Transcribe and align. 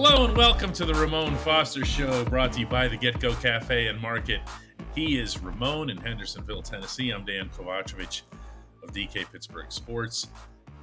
Hello 0.00 0.24
and 0.24 0.36
welcome 0.36 0.72
to 0.74 0.84
the 0.84 0.94
Ramon 0.94 1.34
Foster 1.38 1.84
Show, 1.84 2.24
brought 2.26 2.52
to 2.52 2.60
you 2.60 2.66
by 2.66 2.86
the 2.86 2.96
Get 2.96 3.18
Go 3.18 3.34
Cafe 3.34 3.88
and 3.88 4.00
Market. 4.00 4.40
He 4.94 5.18
is 5.18 5.42
Ramon 5.42 5.90
in 5.90 5.96
Hendersonville, 5.96 6.62
Tennessee. 6.62 7.10
I'm 7.10 7.24
Dan 7.24 7.48
Kovacevic 7.48 8.22
of 8.84 8.92
DK 8.92 9.24
Pittsburgh 9.32 9.72
Sports 9.72 10.28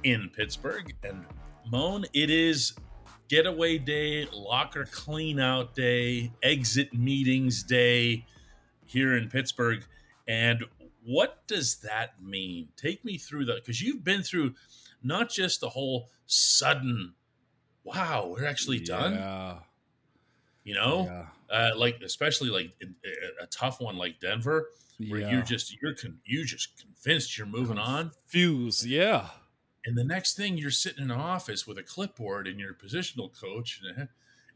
in 0.04 0.28
Pittsburgh. 0.36 0.94
And 1.02 1.24
Moan, 1.72 2.04
it 2.12 2.28
is 2.28 2.74
getaway 3.28 3.78
day, 3.78 4.28
locker 4.34 4.84
clean 4.84 5.40
out 5.40 5.74
day, 5.74 6.30
exit 6.42 6.92
meetings 6.92 7.62
day 7.62 8.26
here 8.84 9.16
in 9.16 9.30
Pittsburgh. 9.30 9.82
And 10.28 10.62
what 11.02 11.38
does 11.46 11.76
that 11.76 12.22
mean? 12.22 12.68
Take 12.76 13.02
me 13.02 13.16
through 13.16 13.46
that 13.46 13.64
because 13.64 13.80
you've 13.80 14.04
been 14.04 14.22
through 14.22 14.52
not 15.02 15.30
just 15.30 15.62
the 15.62 15.70
whole 15.70 16.10
sudden 16.26 17.14
wow, 17.86 18.26
we're 18.28 18.44
actually 18.46 18.80
done. 18.80 19.14
Yeah. 19.14 19.58
You 20.64 20.74
know, 20.74 21.04
Yeah. 21.50 21.56
uh, 21.56 21.70
like 21.78 22.00
especially 22.04 22.50
like 22.50 22.72
a, 22.82 23.44
a 23.44 23.46
tough 23.46 23.80
one 23.80 23.96
like 23.96 24.18
Denver, 24.20 24.70
where 25.08 25.20
Yeah. 25.20 25.30
you're 25.30 25.42
just 25.42 25.80
you're 25.80 25.94
con- 25.94 26.18
you 26.24 26.44
just 26.44 26.76
convinced 26.80 27.38
you're 27.38 27.46
moving 27.46 27.78
on, 27.78 28.10
Fuse, 28.26 28.84
yeah. 28.84 29.28
and 29.84 29.96
the 29.96 30.02
next 30.04 30.34
thing 30.36 30.58
you're 30.58 30.70
sitting 30.72 31.04
in 31.04 31.10
an 31.12 31.20
office 31.20 31.66
with 31.66 31.78
a 31.78 31.82
clipboard 31.84 32.48
and 32.48 32.58
your 32.58 32.74
positional 32.74 33.30
coach, 33.40 33.80
and, 33.96 34.08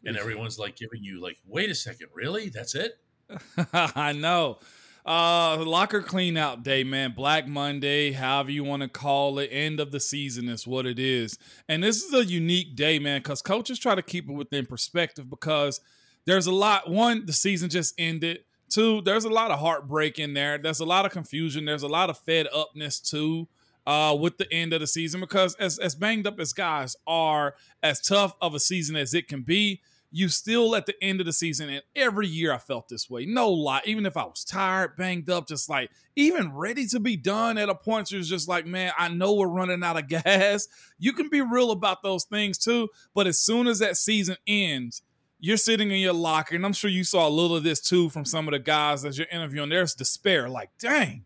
and 0.04 0.16
everyone's 0.16 0.58
like 0.58 0.74
giving 0.76 1.04
you 1.04 1.20
like, 1.22 1.38
wait 1.46 1.70
a 1.70 1.74
second, 1.76 2.08
really? 2.12 2.48
That's 2.48 2.74
it? 2.74 2.98
I 3.72 4.12
know. 4.12 4.58
Uh 5.04 5.56
locker 5.64 6.02
clean 6.02 6.36
out 6.36 6.62
day, 6.62 6.84
man. 6.84 7.12
Black 7.16 7.48
Monday, 7.48 8.12
however 8.12 8.50
you 8.50 8.64
want 8.64 8.82
to 8.82 8.88
call 8.88 9.38
it. 9.38 9.46
End 9.46 9.80
of 9.80 9.92
the 9.92 10.00
season 10.00 10.48
is 10.48 10.66
what 10.66 10.86
it 10.86 10.98
is. 10.98 11.38
And 11.68 11.82
this 11.82 12.02
is 12.02 12.12
a 12.12 12.24
unique 12.24 12.76
day, 12.76 12.98
man, 12.98 13.20
because 13.20 13.42
coaches 13.42 13.78
try 13.78 13.94
to 13.94 14.02
keep 14.02 14.28
it 14.28 14.32
within 14.32 14.66
perspective 14.66 15.30
because 15.30 15.80
there's 16.26 16.46
a 16.46 16.52
lot. 16.52 16.90
One, 16.90 17.26
the 17.26 17.32
season 17.32 17.70
just 17.70 17.94
ended. 17.98 18.40
Two, 18.68 19.00
there's 19.00 19.24
a 19.24 19.30
lot 19.30 19.50
of 19.50 19.58
heartbreak 19.58 20.18
in 20.18 20.34
there. 20.34 20.56
There's 20.58 20.80
a 20.80 20.84
lot 20.84 21.04
of 21.04 21.10
confusion. 21.10 21.64
There's 21.64 21.82
a 21.82 21.88
lot 21.88 22.10
of 22.10 22.18
fed 22.18 22.46
upness 22.54 23.00
too. 23.00 23.48
Uh, 23.86 24.14
with 24.14 24.36
the 24.36 24.52
end 24.52 24.72
of 24.74 24.80
the 24.80 24.86
season, 24.86 25.20
because 25.20 25.56
as 25.56 25.78
as 25.78 25.94
banged 25.94 26.26
up 26.26 26.38
as 26.38 26.52
guys 26.52 26.94
are, 27.06 27.54
as 27.82 27.98
tough 27.98 28.36
of 28.40 28.54
a 28.54 28.60
season 28.60 28.94
as 28.94 29.14
it 29.14 29.26
can 29.26 29.40
be, 29.40 29.80
you 30.12 30.28
still 30.28 30.74
at 30.74 30.86
the 30.86 30.94
end 31.02 31.20
of 31.20 31.26
the 31.26 31.32
season, 31.32 31.68
and 31.68 31.82
every 31.94 32.26
year 32.26 32.52
I 32.52 32.58
felt 32.58 32.88
this 32.88 33.08
way. 33.08 33.26
No 33.26 33.50
lie, 33.50 33.82
even 33.84 34.06
if 34.06 34.16
I 34.16 34.24
was 34.24 34.44
tired, 34.44 34.96
banged 34.96 35.30
up, 35.30 35.46
just 35.46 35.68
like 35.68 35.90
even 36.16 36.52
ready 36.52 36.86
to 36.88 36.98
be 36.98 37.16
done 37.16 37.58
at 37.58 37.68
a 37.68 37.74
point, 37.74 38.10
you're 38.10 38.22
just 38.22 38.48
like, 38.48 38.66
man, 38.66 38.92
I 38.98 39.08
know 39.08 39.34
we're 39.34 39.48
running 39.48 39.84
out 39.84 39.98
of 39.98 40.08
gas. 40.24 40.66
You 40.98 41.12
can 41.12 41.28
be 41.28 41.40
real 41.40 41.70
about 41.70 42.02
those 42.02 42.24
things 42.24 42.58
too, 42.58 42.88
but 43.14 43.26
as 43.26 43.38
soon 43.38 43.68
as 43.68 43.78
that 43.78 43.96
season 43.96 44.36
ends, 44.46 45.02
you're 45.38 45.56
sitting 45.56 45.90
in 45.90 45.98
your 45.98 46.12
locker, 46.12 46.54
and 46.54 46.66
I'm 46.66 46.72
sure 46.72 46.90
you 46.90 47.04
saw 47.04 47.26
a 47.26 47.30
little 47.30 47.56
of 47.56 47.62
this 47.62 47.80
too 47.80 48.10
from 48.10 48.24
some 48.24 48.48
of 48.48 48.52
the 48.52 48.58
guys 48.58 49.04
as 49.04 49.16
you're 49.16 49.28
interviewing. 49.32 49.70
There's 49.70 49.94
despair, 49.94 50.48
like, 50.48 50.70
dang, 50.78 51.24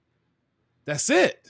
that's 0.84 1.10
it. 1.10 1.48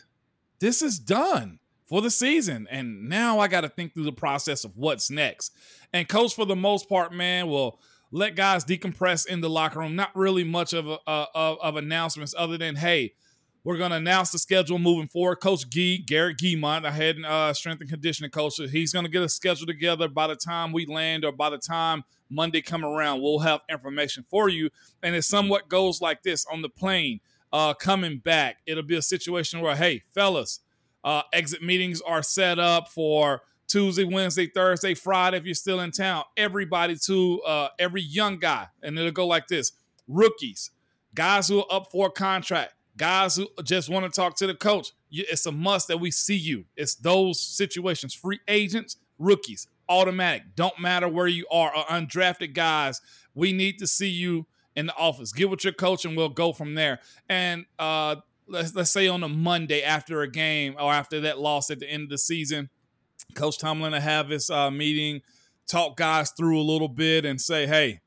This 0.60 0.80
is 0.80 0.98
done 0.98 1.58
for 1.86 2.00
the 2.00 2.10
season. 2.10 2.66
And 2.70 3.08
now 3.08 3.38
I 3.38 3.48
got 3.48 3.62
to 3.62 3.68
think 3.68 3.94
through 3.94 4.04
the 4.04 4.12
process 4.12 4.64
of 4.64 4.76
what's 4.76 5.10
next. 5.10 5.52
And 5.92 6.08
coach, 6.08 6.34
for 6.34 6.44
the 6.44 6.56
most 6.56 6.88
part, 6.88 7.12
man, 7.12 7.48
will 7.48 7.78
let 8.10 8.36
guys 8.36 8.64
decompress 8.64 9.26
in 9.26 9.40
the 9.40 9.50
locker 9.50 9.80
room. 9.80 9.96
Not 9.96 10.14
really 10.14 10.44
much 10.44 10.72
of 10.72 10.86
a, 10.88 10.98
uh, 11.06 11.26
of, 11.34 11.58
of 11.60 11.76
announcements 11.76 12.34
other 12.36 12.56
than, 12.56 12.76
hey, 12.76 13.14
we're 13.64 13.78
going 13.78 13.92
to 13.92 13.96
announce 13.96 14.30
the 14.30 14.38
schedule 14.38 14.78
moving 14.78 15.08
forward. 15.08 15.36
Coach 15.36 15.68
Gee, 15.70 15.96
Garrett 15.98 16.36
Giemont, 16.36 16.84
I 16.84 16.90
had 16.90 17.16
uh, 17.24 17.54
strength 17.54 17.80
and 17.80 17.88
conditioning 17.88 18.30
coach. 18.30 18.56
He's 18.70 18.92
going 18.92 19.06
to 19.06 19.10
get 19.10 19.22
a 19.22 19.28
schedule 19.28 19.66
together 19.66 20.06
by 20.06 20.26
the 20.26 20.36
time 20.36 20.70
we 20.70 20.84
land 20.84 21.24
or 21.24 21.32
by 21.32 21.48
the 21.48 21.56
time 21.56 22.04
Monday 22.28 22.60
come 22.60 22.84
around. 22.84 23.22
We'll 23.22 23.38
have 23.38 23.60
information 23.70 24.26
for 24.28 24.50
you. 24.50 24.68
And 25.02 25.14
it 25.14 25.22
somewhat 25.22 25.68
goes 25.68 26.02
like 26.02 26.22
this 26.22 26.44
on 26.52 26.60
the 26.60 26.68
plane 26.68 27.20
uh, 27.54 27.72
coming 27.72 28.18
back. 28.18 28.58
It'll 28.66 28.82
be 28.82 28.96
a 28.96 29.02
situation 29.02 29.60
where, 29.60 29.76
hey, 29.76 30.02
fellas, 30.14 30.60
uh, 31.04 31.22
exit 31.32 31.62
meetings 31.62 32.00
are 32.00 32.22
set 32.22 32.58
up 32.58 32.88
for 32.88 33.42
Tuesday, 33.68 34.04
Wednesday, 34.04 34.46
Thursday, 34.46 34.94
Friday. 34.94 35.36
If 35.36 35.44
you're 35.44 35.54
still 35.54 35.80
in 35.80 35.90
town, 35.90 36.24
everybody 36.36 36.96
to 37.06 37.42
uh, 37.42 37.68
every 37.78 38.02
young 38.02 38.38
guy, 38.38 38.68
and 38.82 38.98
it'll 38.98 39.12
go 39.12 39.26
like 39.26 39.46
this: 39.48 39.72
rookies, 40.08 40.70
guys 41.14 41.48
who 41.48 41.60
are 41.60 41.66
up 41.70 41.90
for 41.90 42.08
a 42.08 42.10
contract, 42.10 42.74
guys 42.96 43.36
who 43.36 43.48
just 43.62 43.88
want 43.88 44.04
to 44.04 44.10
talk 44.10 44.36
to 44.36 44.46
the 44.46 44.54
coach. 44.54 44.92
It's 45.10 45.46
a 45.46 45.52
must 45.52 45.88
that 45.88 45.98
we 45.98 46.10
see 46.10 46.36
you. 46.36 46.64
It's 46.76 46.96
those 46.96 47.40
situations. 47.40 48.14
Free 48.14 48.40
agents, 48.48 48.96
rookies, 49.18 49.68
automatic. 49.88 50.56
Don't 50.56 50.78
matter 50.80 51.08
where 51.08 51.28
you 51.28 51.46
are. 51.52 51.74
Or 51.74 51.84
undrafted 51.84 52.52
guys, 52.52 53.00
we 53.34 53.52
need 53.52 53.78
to 53.78 53.86
see 53.86 54.08
you 54.08 54.46
in 54.74 54.86
the 54.86 54.96
office. 54.96 55.32
Get 55.32 55.50
with 55.50 55.62
your 55.62 55.72
coach, 55.72 56.04
and 56.04 56.16
we'll 56.16 56.30
go 56.30 56.52
from 56.52 56.74
there. 56.74 57.00
And 57.28 57.66
uh, 57.78 58.16
let's 58.48 58.74
let's 58.74 58.90
say 58.90 59.08
on 59.08 59.22
a 59.22 59.28
Monday 59.28 59.82
after 59.82 60.22
a 60.22 60.30
game 60.30 60.74
or 60.78 60.92
after 60.92 61.20
that 61.20 61.38
loss 61.38 61.70
at 61.70 61.80
the 61.80 61.88
end 61.88 62.04
of 62.04 62.08
the 62.10 62.18
season, 62.18 62.70
Coach 63.34 63.58
Tomlin 63.58 63.92
to 63.92 64.00
have 64.00 64.28
his 64.28 64.50
uh, 64.50 64.70
meeting, 64.70 65.22
talk 65.66 65.96
guys 65.96 66.30
through 66.30 66.60
a 66.60 66.62
little 66.62 66.88
bit, 66.88 67.24
and 67.24 67.40
say, 67.40 67.66
"Hey, 67.66 68.00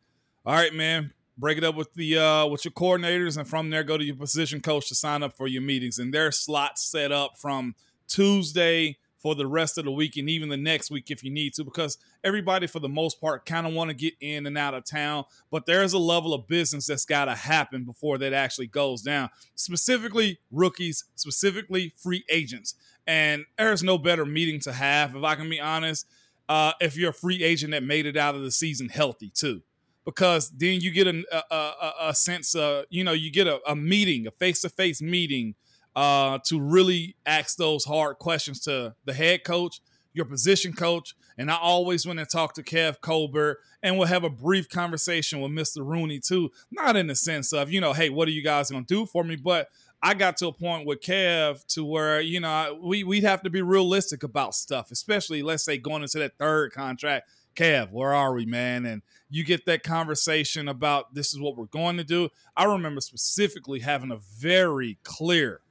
all 0.46 0.53
right, 0.53 0.74
man, 0.74 1.14
break 1.38 1.58
it 1.58 1.64
up 1.64 1.75
with 1.75 1.94
the 1.94 2.18
uh, 2.18 2.46
with 2.48 2.66
your 2.66 2.72
coordinators, 2.72 3.38
and 3.38 3.48
from 3.48 3.70
there 3.70 3.84
go 3.84 3.98
to 3.98 4.03
your 4.03 4.16
position 4.16 4.62
coach 4.62 4.88
to 4.90 4.96
sign 4.96 5.24
up 5.24 5.36
for 5.36 5.48
your 5.48 5.62
meetings." 5.62 6.00
And 6.00 6.14
their 6.14 6.31
slots 6.31 6.84
set 6.84 7.12
up 7.12 7.38
from 7.38 7.75
Tuesday 8.08 8.98
for 9.27 9.35
the 9.35 9.45
rest 9.45 9.77
of 9.77 9.83
the 9.83 9.91
week 9.91 10.15
and 10.15 10.29
even 10.29 10.47
the 10.47 10.55
next 10.55 10.89
week 10.89 11.11
if 11.11 11.21
you 11.21 11.29
need 11.29 11.53
to, 11.53 11.65
because 11.65 11.97
everybody 12.23 12.65
for 12.65 12.79
the 12.79 12.88
most 12.88 13.19
part 13.19 13.45
kind 13.45 13.67
of 13.67 13.73
want 13.73 13.89
to 13.89 13.93
get 13.93 14.13
in 14.21 14.47
and 14.47 14.57
out 14.57 14.73
of 14.73 14.85
town, 14.85 15.25
but 15.51 15.65
there's 15.65 15.91
a 15.91 15.97
level 15.97 16.33
of 16.33 16.47
business 16.47 16.88
that's 16.88 17.03
got 17.03 17.25
to 17.25 17.35
happen 17.35 17.83
before 17.83 18.17
that 18.17 18.31
actually 18.31 18.67
goes 18.67 19.01
down. 19.01 19.29
Specifically, 19.53 20.39
rookies, 20.49 21.03
specifically 21.15 21.91
free 21.97 22.23
agents, 22.29 22.73
and 23.05 23.43
there's 23.57 23.83
no 23.83 23.97
better 23.97 24.25
meeting 24.25 24.61
to 24.61 24.71
have, 24.71 25.13
if 25.13 25.23
I 25.25 25.35
can 25.35 25.49
be 25.49 25.59
honest. 25.59 26.07
Uh, 26.47 26.71
if 26.79 26.95
you're 26.95 27.09
a 27.09 27.13
free 27.13 27.44
agent 27.44 27.71
that 27.71 27.83
made 27.83 28.05
it 28.05 28.15
out 28.15 28.33
of 28.33 28.41
the 28.41 28.51
season 28.51 28.88
healthy 28.88 29.29
too, 29.29 29.61
because 30.05 30.51
then 30.51 30.79
you 30.79 30.89
get 30.89 31.05
a, 31.05 31.25
a, 31.33 31.55
a, 31.55 31.94
a 32.03 32.15
sense 32.15 32.55
of, 32.55 32.85
you 32.89 33.03
know, 33.03 33.11
you 33.11 33.29
get 33.29 33.45
a, 33.45 33.59
a 33.69 33.75
meeting, 33.75 34.25
a 34.25 34.31
face 34.31 34.61
to 34.61 34.69
face 34.69 35.01
meeting 35.01 35.55
uh, 35.97 36.38
to 36.44 36.62
really 36.62 37.16
ask 37.25 37.58
those 37.58 37.85
hard 37.85 38.19
questions 38.19 38.59
to 38.59 38.94
the 39.06 39.13
head 39.13 39.44
coach, 39.44 39.81
your 40.13 40.25
position 40.25 40.72
coach. 40.72 41.16
And 41.40 41.50
I 41.50 41.58
always 41.58 42.06
went 42.06 42.19
and 42.19 42.30
talk 42.30 42.53
to 42.53 42.63
Kev 42.63 43.02
Colbert 43.02 43.58
and 43.81 43.97
we'll 43.97 44.07
have 44.07 44.24
a 44.24 44.30
brief 44.30 44.69
conversation 44.69 45.41
with 45.41 45.52
Mr. 45.52 45.84
Rooney 45.84 46.19
too. 46.19 46.52
Not 46.69 46.96
in 46.96 47.07
the 47.07 47.16
sense 47.16 47.52
of, 47.52 47.72
you 47.72 47.81
know, 47.81 47.94
hey, 47.94 48.12
what 48.12 48.27
are 48.27 48.31
you 48.31 48.44
guys 48.44 48.69
going 48.69 48.86
to 48.86 48.94
do 48.94 49.07
for 49.07 49.24
me? 49.24 49.38
But 49.38 49.69
I 50.00 50.13
got 50.13 50.38
to 50.38 50.48
a 50.50 50.54
point 50.54 50.86
with 50.86 51.01
Kev 51.01 51.66
to 51.74 51.83
where, 51.83 52.21
you 52.21 52.42
know, 52.42 52.80
we, 52.80 53.04
we'd 53.04 53.24
have 53.24 53.42
to 53.42 53.50
be 53.50 53.63
realistic 53.63 54.21
about 54.21 54.54
stuff, 54.54 54.92
especially, 54.92 55.42
let's 55.42 55.66
say, 55.66 55.80
going 55.80 56.04
into 56.04 56.19
that 56.19 56.38
third 56.38 56.74
contract. 56.74 57.27
Kev, 57.56 57.89
where 57.89 58.13
are 58.13 58.36
we, 58.36 58.45
man? 58.45 58.86
And 58.86 59.01
you 59.31 59.44
get 59.44 59.66
that 59.66 59.81
conversation 59.81 60.68
about 60.68 61.16
this 61.16 61.33
is 61.33 61.39
what 61.39 61.57
we're 61.57 61.66
going 61.66 61.98
to 61.98 62.04
do. 62.04 62.30
I 62.56 62.66
remember 62.66 63.01
specifically 63.01 63.80
having 63.80 64.12
a 64.12 64.19
very 64.38 65.00
clear 65.04 65.62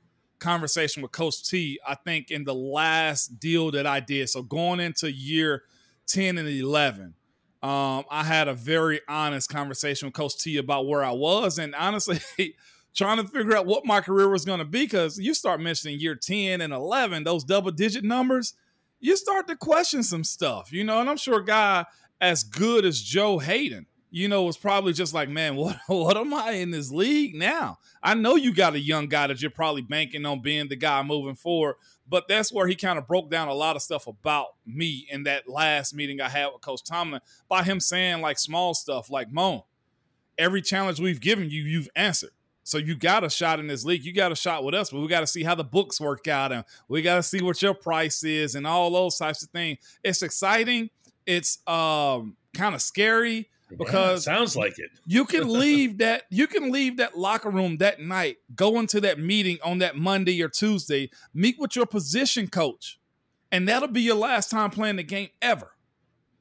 conversation 0.47 1.03
with 1.03 1.11
Coach 1.11 1.43
T, 1.43 1.81
I 1.85 1.97
think 1.97 2.31
in 2.31 2.45
the 2.45 2.55
last 2.55 3.41
deal 3.41 3.73
that 3.73 3.85
I 3.85 3.99
did. 3.99 4.29
So 4.29 4.43
going 4.43 4.79
into 4.79 5.11
year 5.11 5.65
10 6.07 6.39
and 6.39 6.49
11, 6.49 7.15
um, 7.65 8.05
I 8.09 8.23
had 8.23 8.47
a 8.47 8.55
very 8.55 9.01
honest 9.09 9.51
conversation 9.51 10.07
with 10.07 10.15
Coach 10.15 10.39
T 10.39 10.57
about 10.57 10.87
where 10.87 11.03
I 11.03 11.11
was. 11.11 11.59
And 11.59 11.75
honestly, 11.75 12.21
trying 12.95 13.17
to 13.17 13.27
figure 13.27 13.57
out 13.57 13.67
what 13.67 13.85
my 13.85 14.01
career 14.01 14.29
was 14.29 14.45
going 14.45 14.61
to 14.61 14.65
be 14.65 14.85
because 14.85 15.19
you 15.19 15.35
start 15.35 15.61
mentioning 15.61 15.99
year 15.99 16.15
10 16.15 16.61
and 16.61 16.73
11, 16.73 17.25
those 17.25 17.43
double 17.43 17.73
digit 17.73 18.05
numbers, 18.05 18.55
you 19.01 19.17
start 19.17 19.49
to 19.49 19.57
question 19.57 20.05
some 20.05 20.23
stuff, 20.23 20.73
you 20.73 20.85
know. 20.85 21.01
And 21.01 21.11
I'm 21.11 21.17
sure 21.17 21.41
a 21.41 21.45
guy 21.45 21.87
as 22.21 22.45
good 22.45 22.85
as 22.85 23.03
Joe 23.03 23.41
Haden, 23.41 23.87
you 24.17 24.29
know, 24.29 24.45
was 24.45 24.57
probably 24.57 24.95
just 24.95 25.13
like, 25.13 25.29
man, 25.29 25.57
what 25.57 25.77
what 25.89 26.17
am 26.17 26.33
I 26.33 26.53
in 26.53 26.71
this 26.71 26.91
league 26.91 27.35
now? 27.35 27.79
I 28.03 28.15
know 28.15 28.35
you 28.37 28.55
got 28.55 28.75
a 28.75 28.81
young 28.81 29.09
guy 29.09 29.27
that 29.27 29.43
you're 29.43 29.51
probably 29.51 29.83
banking 29.83 30.25
on 30.25 30.41
being 30.41 30.69
the 30.69 30.77
guy 30.77 31.03
moving 31.03 31.35
forward, 31.35 31.77
but 32.09 32.27
that's 32.27 32.51
where 32.51 32.67
he 32.67 32.75
kind 32.75 32.99
of 32.99 33.07
broke 33.07 33.31
down 33.31 33.49
a 33.49 33.55
lot 33.55 33.77
of 33.77 33.83
stuff 33.83 34.07
about 34.07 34.49
me 34.65 35.07
in 35.11 35.25
that 35.25 35.51
last 35.51 35.95
meeting 35.95 36.23
I 36.23 36.31
had 36.31 36.47
with 36.47 36.63
Coach 36.63 36.83
Tomlin 36.83 37.21
by 37.47 37.63
him 37.63 37.79
saying 37.79 38.23
like 38.23 38.39
small 38.39 38.73
stuff 38.73 39.11
like, 39.11 39.31
Moan, 39.31 39.63
every 40.39 40.62
challenge 40.62 40.99
we've 40.99 41.21
given 41.21 41.51
you, 41.51 41.62
you've 41.62 41.91
answered. 41.95 42.31
So 42.62 42.79
you 42.79 42.97
got 42.97 43.23
a 43.23 43.29
shot 43.29 43.61
in 43.61 43.67
this 43.67 43.85
league. 43.85 44.03
You 44.03 44.15
got 44.15 44.33
a 44.33 44.37
shot 44.37 44.65
with 44.65 44.75
us, 44.75 44.91
but 44.91 45.01
we 45.01 45.09
got 45.09 45.21
to 45.21 45.27
see 45.27 45.45
how 45.45 45.55
the 45.55 45.62
books 45.62 46.01
work 46.01 46.27
out 46.27 46.53
and 46.53 46.65
we 46.89 47.03
got 47.03 47.17
to 47.17 47.23
see 47.23 47.43
what 47.43 47.61
your 47.61 47.75
price 47.75 48.25
is 48.25 48.55
and 48.55 48.67
all 48.67 48.91
those 48.91 49.19
types 49.19 49.43
of 49.43 49.51
things. 49.51 49.79
It's 50.03 50.23
exciting. 50.23 50.89
It's 51.27 51.59
um 51.69 52.37
kind 52.55 52.75
of 52.75 52.81
scary 52.81 53.51
because 53.77 54.27
yeah, 54.27 54.35
sounds 54.35 54.57
like 54.57 54.79
it. 54.79 54.91
you 55.07 55.25
can 55.25 55.49
leave 55.61 55.99
that 55.99 56.23
you 56.31 56.47
can 56.47 56.71
leave 56.71 56.97
that 56.99 57.17
locker 57.17 57.51
room 57.51 57.79
that 57.79 58.01
night, 58.01 58.39
go 58.55 58.79
into 58.79 59.01
that 59.01 59.19
meeting 59.19 59.59
on 59.65 59.79
that 59.79 59.97
Monday 59.97 60.41
or 60.43 60.49
Tuesday, 60.49 61.11
meet 61.35 61.59
with 61.59 61.77
your 61.77 61.87
position 61.87 62.49
coach, 62.49 62.99
and 63.51 63.69
that'll 63.69 63.89
be 63.89 64.03
your 64.03 64.17
last 64.17 64.51
time 64.51 64.71
playing 64.71 64.97
the 64.97 65.03
game 65.03 65.29
ever. 65.43 65.73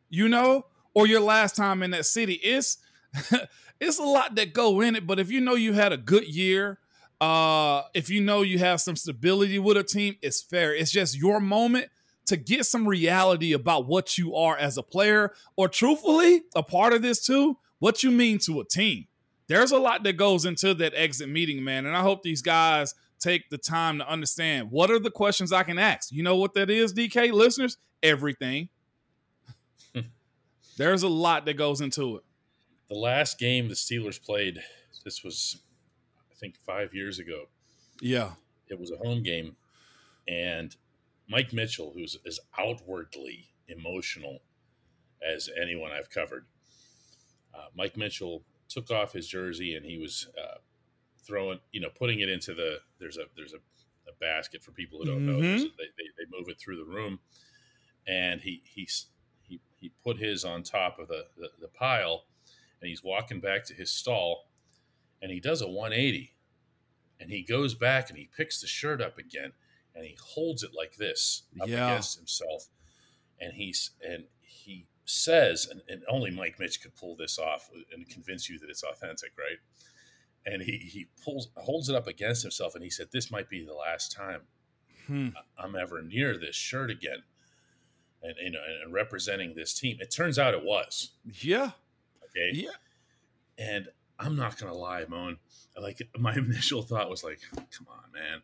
You 0.10 0.30
know, 0.30 0.66
or 0.94 1.06
your 1.07 1.19
last 1.19 1.56
time 1.56 1.83
in 1.83 1.92
that 1.92 2.06
city. 2.06 2.36
It's 2.36 2.77
it's 3.80 4.00
a 4.00 4.04
lot 4.04 4.36
that 4.36 4.54
go 4.54 4.81
in 4.81 4.95
it, 4.95 5.06
but 5.06 5.19
if 5.19 5.30
you 5.31 5.42
know 5.42 5.56
you 5.56 5.74
had 5.74 5.94
a 5.94 5.98
good 5.98 6.28
year, 6.28 6.80
uh, 7.21 7.83
if 7.94 8.10
you 8.10 8.21
know 8.21 8.42
you 8.42 8.60
have 8.60 8.81
some 8.81 8.95
stability 8.95 9.60
with 9.60 9.78
a 9.78 9.83
team, 9.83 10.16
it's 10.21 10.42
fair. 10.42 10.74
It's 10.74 10.92
just 10.92 11.18
your 11.18 11.39
moment 11.39 11.89
to 12.25 12.38
get 12.38 12.66
some 12.66 12.88
reality 12.88 13.54
about 13.54 13.88
what 13.88 14.18
you 14.18 14.36
are 14.36 14.57
as 14.57 14.77
a 14.77 14.83
player, 14.83 15.33
or 15.56 15.68
truthfully, 15.68 16.44
a 16.56 16.63
part 16.63 16.94
of 16.94 17.01
this 17.01 17.24
too, 17.24 17.57
what 17.80 18.04
you 18.04 18.12
mean 18.12 18.39
to 18.39 18.60
a 18.60 18.66
team. 18.66 19.06
There's 19.48 19.72
a 19.72 19.77
lot 19.77 20.04
that 20.04 20.13
goes 20.13 20.45
into 20.45 20.74
that 20.75 20.94
exit 20.95 21.30
meeting, 21.30 21.63
man. 21.63 21.86
And 21.86 21.95
I 21.95 22.01
hope 22.01 22.24
these 22.24 22.42
guys 22.42 22.95
take 23.19 23.50
the 23.50 23.57
time 23.57 24.00
to 24.00 24.10
understand 24.10 24.72
what 24.72 24.89
are 24.89 25.00
the 25.00 25.12
questions 25.12 25.54
I 25.54 25.63
can 25.63 25.77
ask. 25.77 26.12
You 26.12 26.24
know 26.24 26.36
what 26.36 26.54
that 26.56 26.69
is, 26.69 26.94
DK 26.94 27.31
listeners? 27.31 27.77
Everything. 28.01 28.69
There's 30.78 31.04
a 31.04 31.07
lot 31.07 31.45
that 31.45 31.56
goes 31.56 31.81
into 31.81 32.18
it. 32.18 32.24
The 32.89 32.95
last 32.95 33.39
game 33.39 33.68
the 33.68 33.75
Steelers 33.75 34.21
played, 34.21 34.60
this 35.04 35.24
was, 35.24 35.62
I 36.31 36.36
think, 36.36 36.56
five 36.66 36.94
years 36.94 37.19
ago. 37.19 37.45
Yeah. 38.01 38.31
It 38.68 38.80
was 38.80 38.92
a 38.92 38.98
home 38.98 39.24
game. 39.24 39.56
And 40.28 40.75
Mike 41.27 41.54
Mitchell, 41.54 41.92
who's 41.94 42.18
as 42.25 42.39
outwardly 42.57 43.50
emotional 43.68 44.39
as 45.25 45.50
anyone 45.60 45.92
I've 45.92 46.10
covered, 46.10 46.45
uh, 47.54 47.68
Mike 47.75 47.98
Mitchell 47.98 48.44
took 48.68 48.92
off 48.92 49.13
his 49.13 49.27
jersey 49.27 49.75
and 49.75 49.86
he 49.86 49.98
was 49.98 50.27
uh, 50.38 50.57
throwing, 51.25 51.60
you 51.72 51.81
know, 51.81 51.89
putting 51.89 52.19
it 52.19 52.30
into 52.30 52.54
the 52.54 52.77
there's 53.00 53.18
a 53.18 53.24
there's 53.36 53.54
a, 53.54 53.57
a 54.10 54.13
basket 54.19 54.63
for 54.63 54.72
people 54.72 55.00
who 55.00 55.06
don't 55.06 55.25
mm-hmm. 55.25 55.42
know. 55.42 55.57
They, 55.57 55.89
they, 55.98 56.10
they 56.18 56.38
move 56.38 56.48
it 56.50 56.60
through 56.60 56.77
the 56.77 56.86
room, 56.86 57.19
and 58.07 58.42
he 58.42 58.62
he 58.66 58.88
he 59.42 59.60
he 59.80 59.92
put 60.04 60.18
his 60.18 60.45
on 60.45 60.63
top 60.63 61.00
of 61.00 61.07
the, 61.07 61.25
the 61.38 61.50
the 61.62 61.68
pile, 61.68 62.25
and 62.81 62.89
he's 62.89 63.04
walking 63.04 63.39
back 63.39 63.66
to 63.66 63.74
his 63.74 63.92
stall, 63.92 64.50
and 65.21 65.31
he 65.31 65.39
does 65.39 65.62
a 65.62 65.68
180, 65.68 66.36
and 67.19 67.31
he 67.31 67.44
goes 67.44 67.74
back 67.74 68.10
and 68.10 68.19
he 68.19 68.30
picks 68.36 68.62
the 68.62 68.68
shirt 68.68 69.01
up 69.01 69.18
again 69.18 69.54
and 69.95 70.06
he 70.06 70.18
holds 70.21 70.63
it 70.63 70.71
like 70.77 70.97
this 70.97 71.44
up 71.62 71.68
yeah. 71.68 71.89
against 71.89 72.18
himself, 72.18 72.68
and 73.39 73.53
he's 73.53 73.92
and 74.06 74.25
he 74.42 74.86
says, 75.06 75.68
and, 75.69 75.81
and, 75.88 76.03
only 76.09 76.31
Mike 76.31 76.59
Mitch 76.59 76.81
could 76.81 76.95
pull 76.95 77.15
this 77.15 77.38
off 77.38 77.69
and 77.94 78.09
convince 78.09 78.50
you 78.50 78.57
that 78.59 78.69
it's 78.69 78.83
authentic, 78.83 79.31
right? 79.38 79.59
And 80.45 80.62
he 80.62 80.77
he 80.77 81.07
pulls 81.24 81.50
holds 81.57 81.89
it 81.89 81.95
up 81.95 82.07
against 82.07 82.44
himself, 82.44 82.75
and 82.75 82.83
he 82.83 82.89
said, 82.89 83.07
"This 83.12 83.31
might 83.31 83.50
be 83.50 83.65
the 83.65 83.74
last 83.74 84.12
time 84.12 84.42
hmm. 85.07 85.30
I'm 85.57 85.75
ever 85.75 86.03
near 86.03 86.38
this 86.38 86.56
shirt 86.56 86.92
again." 86.92 87.24
And 88.21 88.36
you 88.39 88.51
know, 88.51 88.59
and 88.83 88.94
representing 88.94 89.56
this 89.56 89.74
team, 89.74 89.97
it 90.00 90.12
turns 90.12 90.38
out 90.38 90.53
it 90.53 90.63
was. 90.63 91.12
Yeah. 91.42 91.71
Okay. 92.25 92.51
Yeah. 92.53 92.69
And 93.57 93.88
I'm 94.19 94.36
not 94.36 94.59
gonna 94.59 94.75
lie, 94.75 95.06
Moan. 95.07 95.38
Like 95.81 96.01
my 96.15 96.33
initial 96.36 96.83
thought 96.83 97.09
was 97.09 97.24
like, 97.24 97.39
"Come 97.56 97.88
on, 97.89 98.12
man." 98.13 98.42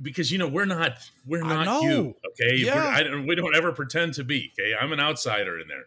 Because 0.00 0.30
you 0.32 0.38
know 0.38 0.48
we're 0.48 0.64
not 0.64 0.92
we're 1.26 1.42
not 1.42 1.82
you 1.82 2.14
okay? 2.32 2.56
Yeah. 2.56 2.74
I, 2.74 3.24
we 3.26 3.34
don't 3.34 3.54
ever 3.54 3.72
pretend 3.72 4.14
to 4.14 4.24
be 4.24 4.52
okay? 4.58 4.74
I'm 4.74 4.92
an 4.92 5.00
outsider 5.00 5.60
in 5.60 5.68
there. 5.68 5.84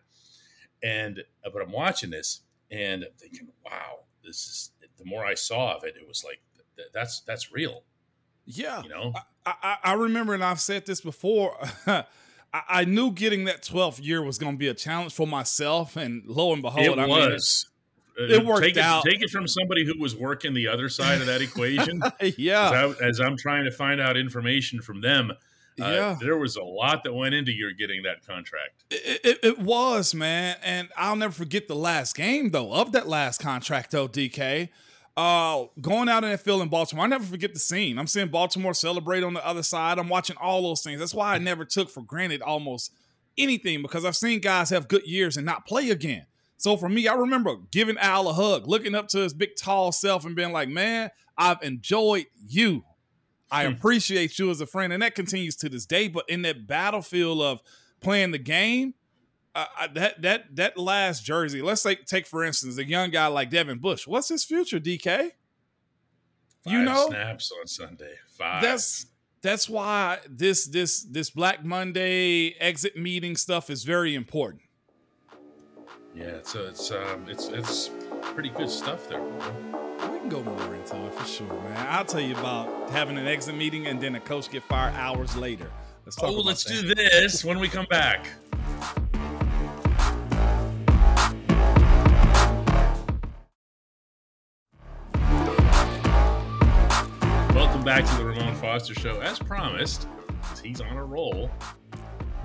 And 0.82 1.20
uh, 1.46 1.50
but 1.52 1.62
i'm 1.62 1.72
watching 1.72 2.10
this 2.10 2.42
and 2.72 3.04
i'm 3.04 3.10
thinking 3.18 3.48
wow 3.66 4.00
this 4.24 4.48
is 4.48 4.72
the 4.98 5.06
more 5.06 5.26
i 5.26 5.34
saw 5.34 5.76
of 5.76 5.84
it 5.84 5.96
it 6.00 6.08
was 6.08 6.24
like 6.24 6.40
that's 6.94 7.22
that's 7.22 7.52
real. 7.52 7.84
Yeah. 8.46 8.84
You 8.84 8.90
know? 8.90 9.14
I 9.46 9.54
i, 9.62 9.78
I 9.84 9.94
remember 9.94 10.34
and 10.34 10.44
i've 10.44 10.62
said 10.62 10.86
this 10.86 11.02
before 11.02 11.58
I, 12.54 12.64
I 12.70 12.86
knew 12.86 13.12
getting 13.12 13.46
that 13.46 13.64
12th 13.64 14.04
year 14.04 14.24
was 14.24 14.38
going 14.38 14.54
to 14.54 14.58
be 14.58 14.68
a 14.68 14.74
challenge 14.74 15.14
for 15.14 15.28
myself, 15.28 15.96
and 15.96 16.24
lo 16.26 16.52
and 16.54 16.62
behold, 16.62 16.98
it 16.98 17.00
I 17.00 17.06
was. 17.06 17.68
Mean, 18.20 18.32
it 18.32 18.46
worked 18.46 18.64
take 18.64 18.78
out. 18.78 19.06
It, 19.06 19.12
take 19.12 19.22
it 19.22 19.30
from 19.30 19.48
somebody 19.48 19.86
who 19.86 19.98
was 20.00 20.16
working 20.16 20.54
the 20.54 20.68
other 20.68 20.90
side 20.90 21.22
of 21.22 21.28
that 21.28 21.42
equation. 21.42 22.02
yeah. 22.38 22.94
As, 23.02 23.20
I, 23.22 23.28
am 23.28 23.38
trying 23.38 23.66
to 23.66 23.72
find 23.72 24.02
out 24.02 24.18
information 24.18 24.82
from 24.82 25.02
them, 25.02 25.32
uh, 25.32 25.86
yeah. 25.86 26.18
there 26.20 26.38
was 26.38 26.58
a 26.58 26.64
lot 26.64 27.04
that 27.06 27.14
went 27.14 27.34
into 27.34 27.52
your 27.52 27.72
getting 27.72 28.04
that 28.04 28.26
contract. 28.26 28.84
It, 28.92 29.22
it, 29.24 29.40
it, 29.44 29.60
was, 29.60 30.14
man. 30.14 30.58
And 30.62 30.90
I'll 30.98 31.16
never 31.16 31.34
forget 31.34 31.68
the 31.68 31.76
last 31.76 32.16
game, 32.16 32.52
though, 32.52 32.74
of 32.74 32.92
that 32.92 33.08
last 33.08 33.40
contract, 33.40 33.92
though, 33.92 34.08
DK. 34.08 34.70
Uh, 35.16 35.66
going 35.82 36.08
out 36.08 36.24
in 36.24 36.30
that 36.30 36.42
field 36.42 36.62
in 36.62 36.70
Baltimore, 36.70 37.06
I 37.06 37.08
never 37.08 37.26
forget 37.26 37.54
the 37.54 37.60
scene. 37.60 37.98
I'm 37.98 38.08
seeing 38.08 38.28
Baltimore 38.28 38.74
celebrate 38.74 39.24
on 39.24 39.34
the 39.34 39.46
other 39.46 39.64
side. 39.64 39.98
I'm 39.98 40.10
watching 40.10 40.38
all 40.38 40.62
those 40.62 40.82
things. 40.82 41.00
That's 41.00 41.14
why 41.14 41.36
I 41.36 41.38
never 41.38 41.66
took 41.66 41.90
for 41.90 42.02
granted 42.02 42.42
almost 42.42 42.94
anything 43.38 43.82
because 43.82 44.06
I've 44.06 44.16
seen 44.16 44.40
guys 44.40 44.70
have 44.70 44.88
good 44.88 45.06
years 45.06 45.38
and 45.38 45.46
not 45.46 45.66
play 45.66 45.90
again. 45.90 46.26
So 46.60 46.76
for 46.76 46.90
me, 46.90 47.08
I 47.08 47.14
remember 47.14 47.56
giving 47.72 47.98
Al 47.98 48.28
a 48.28 48.34
hug, 48.34 48.68
looking 48.68 48.94
up 48.94 49.08
to 49.10 49.20
his 49.20 49.34
big 49.34 49.56
tall 49.56 49.94
self 49.94 50.26
and 50.26 50.36
being 50.36 50.52
like, 50.52 50.68
man, 50.68 51.10
I've 51.38 51.64
enjoyed 51.64 52.26
you. 52.46 52.84
I 53.50 53.66
hmm. 53.66 53.74
appreciate 53.74 54.38
you 54.38 54.52
as 54.52 54.60
a 54.60 54.66
friend. 54.66 54.92
And 54.92 55.02
that 55.02 55.16
continues 55.16 55.56
to 55.56 55.70
this 55.70 55.86
day. 55.86 56.10
But 56.10 56.26
in 56.28 56.42
that 56.42 56.68
battlefield 56.68 57.42
of 57.42 57.62
playing 58.02 58.32
the 58.32 58.40
game, 58.40 58.94
uh, 59.56 59.88
that 59.94 60.22
that 60.22 60.56
that 60.58 60.78
last 60.78 61.24
jersey, 61.24 61.62
let's 61.62 61.82
say 61.82 61.96
take 61.96 62.28
for 62.28 62.44
instance 62.44 62.78
a 62.78 62.84
young 62.86 63.10
guy 63.10 63.28
like 63.28 63.50
Devin 63.50 63.80
Bush. 63.80 64.06
What's 64.06 64.28
his 64.28 64.44
future, 64.44 64.80
DK? 64.80 65.02
Five 65.08 65.32
you 66.74 66.84
know 66.84 67.08
snaps 67.08 67.52
on 67.58 67.68
Sunday. 67.68 68.16
Five. 68.38 68.62
That's 68.62 69.06
that's 69.42 69.70
why 69.70 70.20
this 70.30 70.66
this 70.68 71.04
this 71.04 71.30
Black 71.30 71.64
Monday 71.64 72.54
exit 72.60 72.98
meeting 72.98 73.38
stuff 73.38 73.70
is 73.70 73.86
very 73.86 74.14
important. 74.14 74.62
Yeah, 76.16 76.40
so 76.44 76.66
it's 76.66 76.92
um, 76.92 77.26
it's 77.28 77.48
it's 77.50 77.92
pretty 78.22 78.50
good 78.50 78.70
stuff 78.70 79.08
there. 79.08 79.22
We 79.22 80.20
can 80.20 80.30
go 80.30 80.42
more 80.42 80.76
into 80.76 80.96
it 81.06 81.14
for 81.14 81.26
sure, 81.26 81.48
man. 81.48 81.88
I'll 81.90 82.04
tell 82.04 82.20
you 82.20 82.36
about 82.36 82.90
having 82.90 83.18
an 83.18 83.28
exit 83.28 83.56
meeting 83.56 83.88
and 83.88 84.02
then 84.02 84.16
a 84.16 84.20
coach 84.20 84.50
get 84.50 84.64
fired 84.64 84.96
hours 84.96 85.36
later. 85.36 85.70
Let's 86.06 86.16
talk. 86.16 86.30
Oh, 86.30 86.42
let's 86.42 86.64
that. 86.64 86.74
do 86.74 86.96
this 86.96 87.46
when 87.46 87.60
we 87.60 87.70
come 87.70 87.86
back. 87.90 88.28
Welcome 97.54 97.84
back 97.84 98.04
to 98.06 98.18
the 98.18 98.26
Ramon 98.26 98.56
Foster 98.56 98.96
Show. 98.96 99.20
As 99.22 99.38
promised, 99.38 100.08
he's 100.64 100.82
on 100.82 100.98
a 100.98 101.06
roll. 101.06 101.52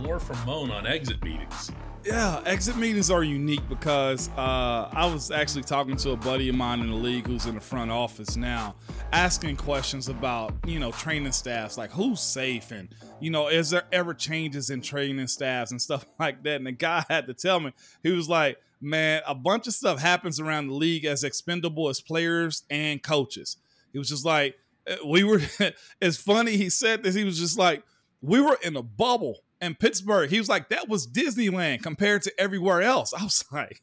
More 0.00 0.20
from 0.20 0.44
Moan 0.44 0.70
on 0.70 0.86
exit 0.86 1.24
meetings. 1.24 1.70
Yeah, 2.04 2.42
exit 2.44 2.76
meetings 2.76 3.10
are 3.10 3.24
unique 3.24 3.66
because 3.66 4.28
uh, 4.36 4.90
I 4.92 5.10
was 5.10 5.30
actually 5.30 5.62
talking 5.62 5.96
to 5.96 6.10
a 6.10 6.16
buddy 6.16 6.50
of 6.50 6.54
mine 6.54 6.80
in 6.80 6.90
the 6.90 6.96
league 6.96 7.26
who's 7.26 7.46
in 7.46 7.54
the 7.54 7.62
front 7.62 7.90
office 7.90 8.36
now, 8.36 8.74
asking 9.10 9.56
questions 9.56 10.10
about 10.10 10.52
you 10.66 10.78
know 10.78 10.92
training 10.92 11.32
staffs, 11.32 11.78
like 11.78 11.90
who's 11.90 12.20
safe, 12.20 12.72
and 12.72 12.94
you 13.20 13.30
know 13.30 13.48
is 13.48 13.70
there 13.70 13.84
ever 13.90 14.12
changes 14.12 14.68
in 14.68 14.82
training 14.82 15.28
staffs 15.28 15.70
and 15.70 15.80
stuff 15.80 16.04
like 16.20 16.42
that. 16.42 16.56
And 16.56 16.66
the 16.66 16.72
guy 16.72 17.06
had 17.08 17.26
to 17.26 17.32
tell 17.32 17.58
me 17.58 17.72
he 18.02 18.10
was 18.10 18.28
like, 18.28 18.58
man, 18.82 19.22
a 19.26 19.34
bunch 19.34 19.66
of 19.66 19.72
stuff 19.72 19.98
happens 19.98 20.38
around 20.38 20.66
the 20.66 20.74
league 20.74 21.06
as 21.06 21.24
expendable 21.24 21.88
as 21.88 22.02
players 22.02 22.64
and 22.68 23.02
coaches. 23.02 23.56
He 23.94 23.98
was 23.98 24.10
just 24.10 24.26
like, 24.26 24.56
uh, 24.86 24.96
we 25.06 25.24
were. 25.24 25.40
it's 26.02 26.18
funny 26.18 26.58
he 26.58 26.68
said 26.68 27.02
this. 27.02 27.14
He 27.14 27.24
was 27.24 27.38
just 27.38 27.58
like, 27.58 27.82
we 28.20 28.42
were 28.42 28.58
in 28.62 28.76
a 28.76 28.82
bubble 28.82 29.43
in 29.64 29.74
Pittsburgh. 29.74 30.30
He 30.30 30.38
was 30.38 30.48
like, 30.48 30.68
that 30.68 30.88
was 30.88 31.06
Disneyland 31.06 31.82
compared 31.82 32.22
to 32.22 32.32
everywhere 32.40 32.82
else. 32.82 33.12
I 33.18 33.24
was 33.24 33.44
like, 33.50 33.82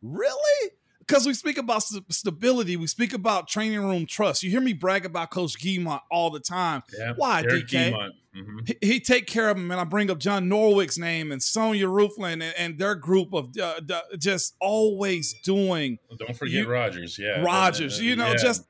really? 0.00 0.70
because 1.06 1.26
we 1.26 1.34
speak 1.34 1.58
about 1.58 1.82
st- 1.82 2.10
stability, 2.12 2.76
we 2.76 2.86
speak 2.86 3.12
about 3.12 3.48
training 3.48 3.80
room 3.80 4.06
trust. 4.06 4.42
You 4.44 4.50
hear 4.50 4.60
me 4.60 4.72
brag 4.72 5.04
about 5.04 5.30
Coach 5.32 5.58
Giemont 5.60 6.00
all 6.10 6.30
the 6.30 6.38
time. 6.40 6.82
Yeah, 6.96 7.12
Why, 7.16 7.42
DK? 7.42 7.92
Mhm. 8.34 8.66
He, 8.66 8.76
he 8.94 9.00
take 9.00 9.26
care 9.26 9.50
of 9.50 9.56
them, 9.58 9.70
and 9.70 9.78
I 9.80 9.84
bring 9.84 10.10
up 10.10 10.18
John 10.18 10.48
Norwig's 10.48 10.96
name 10.96 11.32
and 11.32 11.42
Sonia 11.42 11.86
Roofland 11.86 12.34
and, 12.34 12.54
and 12.56 12.78
their 12.78 12.94
group 12.94 13.34
of 13.34 13.48
uh, 13.58 13.80
just 14.16 14.54
always 14.60 15.34
doing 15.44 15.98
Don't 16.18 16.34
forget 16.36 16.54
You- 16.62 16.68
Rogers. 16.70 17.18
Yeah, 17.18 17.42
Rogers. 17.42 17.98
Uh, 17.98 18.02
You 18.04 18.16
know, 18.16 18.28
yeah. 18.28 18.36
just 18.36 18.62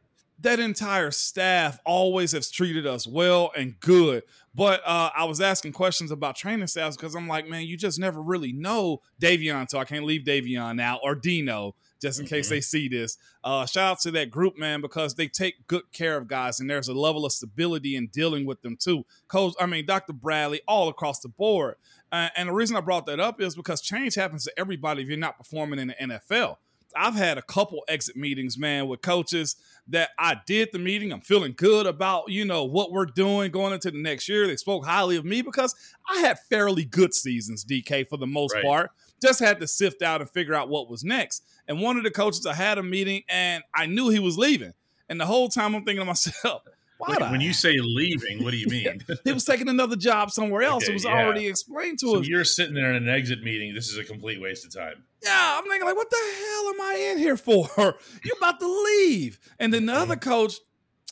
that 0.42 0.60
entire 0.60 1.10
staff 1.10 1.78
always 1.86 2.32
has 2.32 2.50
treated 2.50 2.86
us 2.86 3.06
well 3.06 3.50
and 3.56 3.78
good. 3.80 4.22
But 4.54 4.82
uh, 4.84 5.10
I 5.16 5.24
was 5.24 5.40
asking 5.40 5.72
questions 5.72 6.10
about 6.10 6.36
training 6.36 6.66
staffs 6.66 6.96
because 6.96 7.14
I'm 7.14 7.26
like, 7.28 7.48
man, 7.48 7.62
you 7.62 7.76
just 7.76 7.98
never 7.98 8.20
really 8.20 8.52
know 8.52 9.00
Davion, 9.20 9.68
so 9.70 9.78
I 9.78 9.84
can't 9.84 10.04
leave 10.04 10.22
Davion 10.26 10.80
out 10.80 11.00
or 11.02 11.14
Dino 11.14 11.74
just 12.02 12.18
in 12.18 12.26
case 12.26 12.48
Mhm. 12.48 12.50
they 12.50 12.60
see 12.60 12.88
this. 12.88 13.16
Uh, 13.44 13.64
shout 13.64 13.92
out 13.92 14.00
to 14.00 14.10
that 14.10 14.28
group, 14.30 14.58
man, 14.58 14.80
because 14.80 15.14
they 15.14 15.28
take 15.28 15.66
good 15.68 15.84
care 15.92 16.16
of 16.16 16.26
guys, 16.26 16.58
and 16.58 16.68
there's 16.68 16.88
a 16.88 16.92
level 16.92 17.24
of 17.24 17.30
stability 17.32 17.94
in 17.94 18.08
dealing 18.08 18.44
with 18.44 18.60
them 18.62 18.76
too. 18.76 19.06
Coach, 19.28 19.54
I 19.60 19.66
mean, 19.66 19.86
Dr. 19.86 20.12
Bradley, 20.12 20.60
all 20.66 20.88
across 20.88 21.20
the 21.20 21.28
board. 21.28 21.76
Uh, 22.10 22.28
and 22.36 22.48
the 22.48 22.52
reason 22.52 22.76
I 22.76 22.80
brought 22.80 23.06
that 23.06 23.20
up 23.20 23.40
is 23.40 23.54
because 23.54 23.80
change 23.80 24.16
happens 24.16 24.44
to 24.44 24.52
everybody 24.58 25.02
if 25.02 25.08
you're 25.08 25.16
not 25.16 25.38
performing 25.38 25.78
in 25.78 25.88
the 25.88 25.94
NFL. 26.02 26.56
I've 26.96 27.14
had 27.14 27.38
a 27.38 27.42
couple 27.42 27.82
exit 27.88 28.16
meetings, 28.16 28.58
man, 28.58 28.88
with 28.88 29.02
coaches 29.02 29.56
that 29.88 30.10
I 30.18 30.36
did 30.46 30.70
the 30.72 30.78
meeting. 30.78 31.12
I'm 31.12 31.20
feeling 31.20 31.54
good 31.56 31.86
about, 31.86 32.28
you 32.28 32.44
know, 32.44 32.64
what 32.64 32.92
we're 32.92 33.06
doing 33.06 33.50
going 33.50 33.72
into 33.72 33.90
the 33.90 34.00
next 34.00 34.28
year. 34.28 34.46
They 34.46 34.56
spoke 34.56 34.84
highly 34.86 35.16
of 35.16 35.24
me 35.24 35.42
because 35.42 35.74
I 36.08 36.18
had 36.20 36.38
fairly 36.50 36.84
good 36.84 37.14
seasons, 37.14 37.64
DK, 37.64 38.08
for 38.08 38.16
the 38.16 38.26
most 38.26 38.54
Right. 38.54 38.64
part. 38.64 38.90
Just 39.20 39.40
had 39.40 39.60
to 39.60 39.66
sift 39.68 40.02
out 40.02 40.20
and 40.20 40.28
figure 40.30 40.54
out 40.54 40.68
what 40.68 40.88
was 40.90 41.04
next. 41.04 41.44
And 41.68 41.80
one 41.80 41.96
of 41.96 42.02
the 42.04 42.10
coaches, 42.10 42.44
I 42.46 42.54
had 42.54 42.78
a 42.78 42.82
meeting 42.82 43.22
and 43.28 43.62
I 43.74 43.86
knew 43.86 44.08
he 44.08 44.18
was 44.18 44.36
leaving. 44.38 44.72
And 45.08 45.20
the 45.20 45.26
whole 45.26 45.48
time 45.48 45.74
I'm 45.74 45.84
thinking 45.84 46.00
to 46.00 46.04
myself, 46.06 46.62
why 46.98 47.16
When, 47.18 47.32
when 47.32 47.40
you 47.40 47.52
say 47.52 47.76
leaving, 47.80 48.42
what 48.44 48.50
do 48.52 48.56
you 48.56 48.66
mean? 48.68 49.00
he 49.24 49.32
was 49.32 49.44
taking 49.44 49.68
another 49.68 49.96
job 49.96 50.30
somewhere 50.30 50.62
else. 50.62 50.84
Okay, 50.84 50.92
it 50.92 50.94
was 50.94 51.04
yeah. 51.04 51.22
already 51.24 51.46
explained 51.48 51.98
to 52.00 52.06
so 52.12 52.20
us. 52.20 52.26
you're 52.28 52.44
sitting 52.44 52.74
there 52.74 52.90
in 52.94 52.96
an 53.02 53.08
exit 53.08 53.42
meeting. 53.42 53.74
This 53.74 53.88
is 53.88 53.98
a 53.98 54.04
complete 54.04 54.40
waste 54.40 54.64
of 54.64 54.72
time. 54.74 55.04
Yeah, 55.24 55.58
I'm 55.58 55.64
thinking 55.64 55.86
like, 55.86 55.96
what 55.96 56.10
the 56.10 56.16
hell 56.16 56.68
am 56.68 56.80
I 56.80 57.10
in 57.12 57.18
here 57.18 57.36
for? 57.36 57.68
You're 58.24 58.36
about 58.38 58.60
to 58.60 58.82
leave. 58.84 59.38
And 59.58 59.72
then 59.72 59.86
the 59.86 59.94
other 59.94 60.16
coach, 60.16 60.54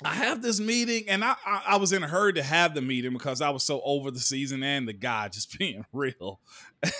I 0.02 0.14
have 0.14 0.40
this 0.40 0.60
meeting, 0.60 1.04
and 1.08 1.22
I, 1.22 1.34
I 1.44 1.62
I 1.68 1.76
was 1.76 1.92
in 1.92 2.02
a 2.02 2.08
hurry 2.08 2.32
to 2.32 2.42
have 2.42 2.74
the 2.74 2.80
meeting 2.80 3.12
because 3.12 3.42
I 3.42 3.50
was 3.50 3.62
so 3.62 3.82
over 3.84 4.10
the 4.10 4.18
season 4.18 4.62
and 4.62 4.88
the 4.88 4.94
guy 4.94 5.28
just 5.28 5.58
being 5.58 5.84
real. 5.92 6.40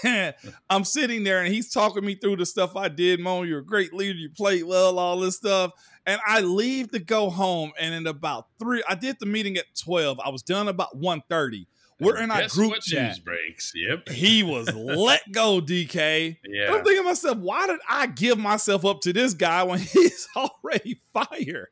And 0.05 0.35
I'm 0.71 0.85
sitting 0.85 1.25
there 1.25 1.43
and 1.43 1.53
he's 1.53 1.73
talking 1.73 2.05
me 2.05 2.15
through 2.15 2.37
the 2.37 2.47
stuff 2.47 2.77
I 2.77 2.89
did. 2.89 3.19
Mo, 3.21 3.43
you're 3.43 3.61
a 3.61 3.65
great 3.65 3.95
leader. 3.95 4.19
You 4.19 4.29
played 4.31 4.65
well, 4.65 4.99
all 4.99 5.19
this 5.21 5.37
stuff. 5.37 5.73
And 6.07 6.21
I 6.27 6.41
leave 6.41 6.91
to 6.93 6.99
go 6.99 7.31
home. 7.31 7.73
And 7.79 7.95
in 7.95 8.07
about 8.07 8.47
three, 8.59 8.83
I 8.89 8.95
did 8.95 9.17
the 9.19 9.27
meeting 9.27 9.57
at 9.57 9.67
12. 9.83 10.21
I 10.21 10.29
was 10.29 10.43
done 10.43 10.69
about 10.69 11.01
1.30. 11.01 11.67
We're 12.01 12.19
in 12.19 12.31
our 12.31 12.41
Guess 12.43 12.55
group 12.55 12.71
what 12.71 12.81
chat. 12.83 13.09
News 13.09 13.19
breaks. 13.21 13.73
Yep. 13.75 14.09
He 14.09 14.43
was 14.43 14.73
let 14.75 15.21
go, 15.33 15.61
DK. 15.61 16.39
Yeah. 16.47 16.73
I'm 16.75 16.83
thinking 16.85 17.03
to 17.03 17.09
myself, 17.09 17.39
why 17.39 17.67
did 17.67 17.81
I 17.89 18.07
give 18.07 18.39
myself 18.39 18.85
up 18.85 19.01
to 19.03 19.13
this 19.13 19.35
guy 19.35 19.63
when 19.65 19.79
he's 19.93 20.27
already 20.37 21.01
fired? 21.13 21.69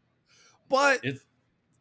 But 0.68 1.04
It's- 1.04 1.24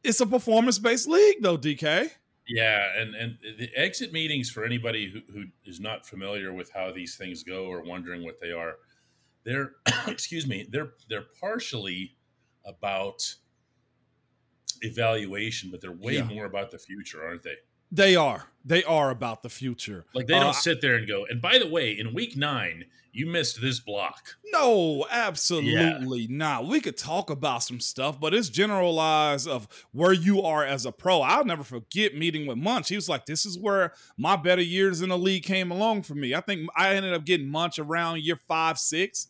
it's 0.04 0.22
a 0.22 0.26
performance 0.28 0.80
based 0.80 1.08
league, 1.08 1.38
though, 1.42 1.58
DK. 1.58 2.10
Yeah, 2.48 2.88
and 2.98 3.14
and 3.14 3.38
the 3.60 3.70
exit 3.76 4.14
meetings 4.14 4.50
for 4.50 4.64
anybody 4.64 5.12
who, 5.12 5.20
who 5.34 5.48
is 5.66 5.82
not 5.82 6.06
familiar 6.06 6.54
with 6.54 6.72
how 6.72 6.94
these 6.94 7.18
things 7.18 7.44
go 7.44 7.66
or 7.66 7.82
wondering 7.84 8.24
what 8.24 8.40
they 8.40 8.52
are, 8.54 8.76
they're 9.44 9.72
excuse 10.08 10.48
me, 10.48 10.66
they're 10.72 10.92
they're 11.10 11.26
partially 11.42 12.16
about 12.64 13.36
evaluation, 14.82 15.72
but 15.72 15.82
they're 15.82 15.92
way 15.92 16.16
Yeah. 16.16 16.24
more 16.24 16.46
about 16.46 16.72
the 16.72 16.78
future, 16.80 17.26
aren't 17.26 17.44
they? 17.44 17.56
They 17.92 18.16
are. 18.16 18.48
They 18.66 18.84
are 18.84 19.10
about 19.12 19.44
the 19.44 19.50
future. 19.50 20.06
Like 20.14 20.28
they 20.28 20.34
Uh, 20.34 20.44
don't 20.44 20.56
sit 20.56 20.82
there 20.82 20.96
and 20.96 21.08
go, 21.08 21.26
and 21.30 21.42
by 21.42 21.58
the 21.58 21.68
way, 21.68 21.92
in 21.98 22.14
week 22.14 22.36
nine, 22.36 22.86
you 23.14 23.26
missed 23.26 23.62
this 23.62 23.80
block. 23.80 24.36
No, 24.52 25.08
absolutely 25.10 26.28
not. 26.28 26.68
We 26.68 26.82
could 26.82 26.98
talk 26.98 27.30
about 27.30 27.64
some 27.64 27.80
stuff, 27.80 28.20
but 28.20 28.34
it's 28.34 28.50
generalized 28.50 29.48
of 29.48 29.68
where 29.92 30.12
you 30.14 30.42
are 30.44 30.64
as 30.66 30.86
a 30.86 30.92
pro. 30.92 31.22
I'll 31.22 31.46
never 31.46 31.64
forget 31.64 32.14
meeting 32.16 32.46
with 32.46 32.58
Munch. 32.58 32.90
He 32.90 32.96
was 32.96 33.10
like, 33.10 33.26
"This 33.26 33.46
is 33.46 33.58
where 33.58 33.94
my 34.18 34.36
better 34.36 34.62
years 34.62 35.02
in 35.02 35.10
the 35.10 35.18
league 35.18 35.44
came 35.44 35.72
along 35.72 36.04
for 36.04 36.14
me." 36.16 36.36
I 36.36 36.42
think 36.42 36.70
I 36.76 36.94
ended 36.96 37.14
up 37.14 37.26
getting 37.26 37.48
Munch 37.50 37.80
around 37.80 38.22
year 38.22 38.36
five, 38.48 38.78
six. 38.78 39.28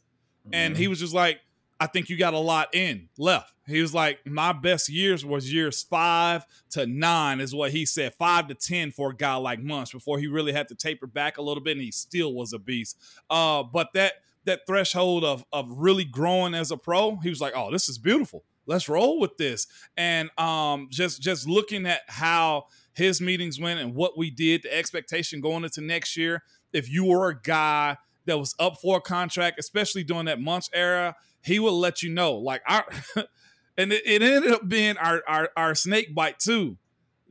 and 0.54 0.76
Mhm. 0.76 0.78
he 0.80 0.88
was 0.88 1.00
just 1.02 1.14
like, 1.14 1.42
I 1.80 1.88
think 1.88 2.10
you 2.10 2.18
got 2.18 2.34
a 2.34 2.40
lot 2.40 2.74
in 2.74 3.10
left. 3.18 3.54
He 3.68 3.82
was 3.82 3.94
like, 3.94 4.26
my 4.26 4.54
best 4.54 4.90
years 4.90 5.26
was 5.26 5.54
years 5.54 5.84
five 5.84 6.46
to 6.72 6.88
nine, 6.88 7.40
is 7.40 7.54
what 7.54 7.72
he 7.72 7.86
said. 7.86 8.16
Five 8.16 8.48
to 8.48 8.56
ten 8.56 8.92
for 8.92 9.12
a 9.12 9.16
guy 9.16 9.36
like 9.36 9.60
Munch 9.60 9.92
before 9.92 10.20
he 10.20 10.28
really 10.28 10.54
had 10.54 10.68
to 10.70 10.76
taper 10.76 11.06
back 11.06 11.38
a 11.38 11.42
little 11.42 11.62
bit, 11.62 11.78
and 11.78 11.82
he 11.82 11.92
still 11.92 12.34
was 12.34 12.54
a 12.54 12.60
beast. 12.60 12.98
Uh, 13.30 13.64
but 13.64 13.90
that 13.94 14.14
that 14.46 14.62
threshold 14.66 15.24
of 15.24 15.46
of 15.52 15.70
really 15.70 16.06
growing 16.06 16.56
as 16.56 16.72
a 16.72 16.78
pro, 16.78 17.18
he 17.18 17.30
was 17.30 17.42
like, 17.42 17.54
oh, 17.56 17.72
this 17.72 17.90
is 17.90 17.98
beautiful. 17.98 18.44
Let's 18.66 18.90
roll 18.90 19.20
with 19.20 19.38
this. 19.38 19.68
And 19.96 20.30
um, 20.38 20.88
just 20.90 21.22
just 21.22 21.48
looking 21.48 21.86
at 21.86 22.02
how 22.08 22.68
his 22.94 23.22
meetings 23.22 23.60
went 23.60 23.80
and 23.80 23.94
what 23.94 24.18
we 24.18 24.32
did, 24.32 24.64
the 24.64 24.76
expectation 24.76 25.42
going 25.42 25.64
into 25.64 25.82
next 25.82 26.18
year. 26.18 26.44
If 26.74 26.90
you 26.90 27.06
were 27.06 27.30
a 27.30 27.40
guy 27.40 27.98
that 28.26 28.38
was 28.38 28.56
up 28.60 28.78
for 28.82 28.98
a 28.98 29.02
contract, 29.02 29.60
especially 29.60 30.04
during 30.04 30.26
that 30.26 30.42
Munch 30.42 30.68
era, 30.74 31.16
he 31.48 31.60
will 31.60 31.80
let 31.80 32.04
you 32.04 32.10
know. 32.10 32.34
Like 32.36 32.62
our 32.68 32.86
and 33.78 33.92
it, 33.92 34.04
it 34.06 34.22
ended 34.22 34.52
up 34.52 34.68
being 34.68 34.98
our, 34.98 35.24
our 35.28 35.50
our 35.56 35.76
snake 35.76 36.14
bite 36.14 36.40
too. 36.40 36.78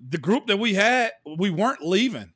The 0.09 0.19
group 0.19 0.47
that 0.49 0.59
we 0.59 0.75
had, 0.75 1.13
we 1.39 1.51
weren't 1.51 1.83
leaving. 1.83 2.33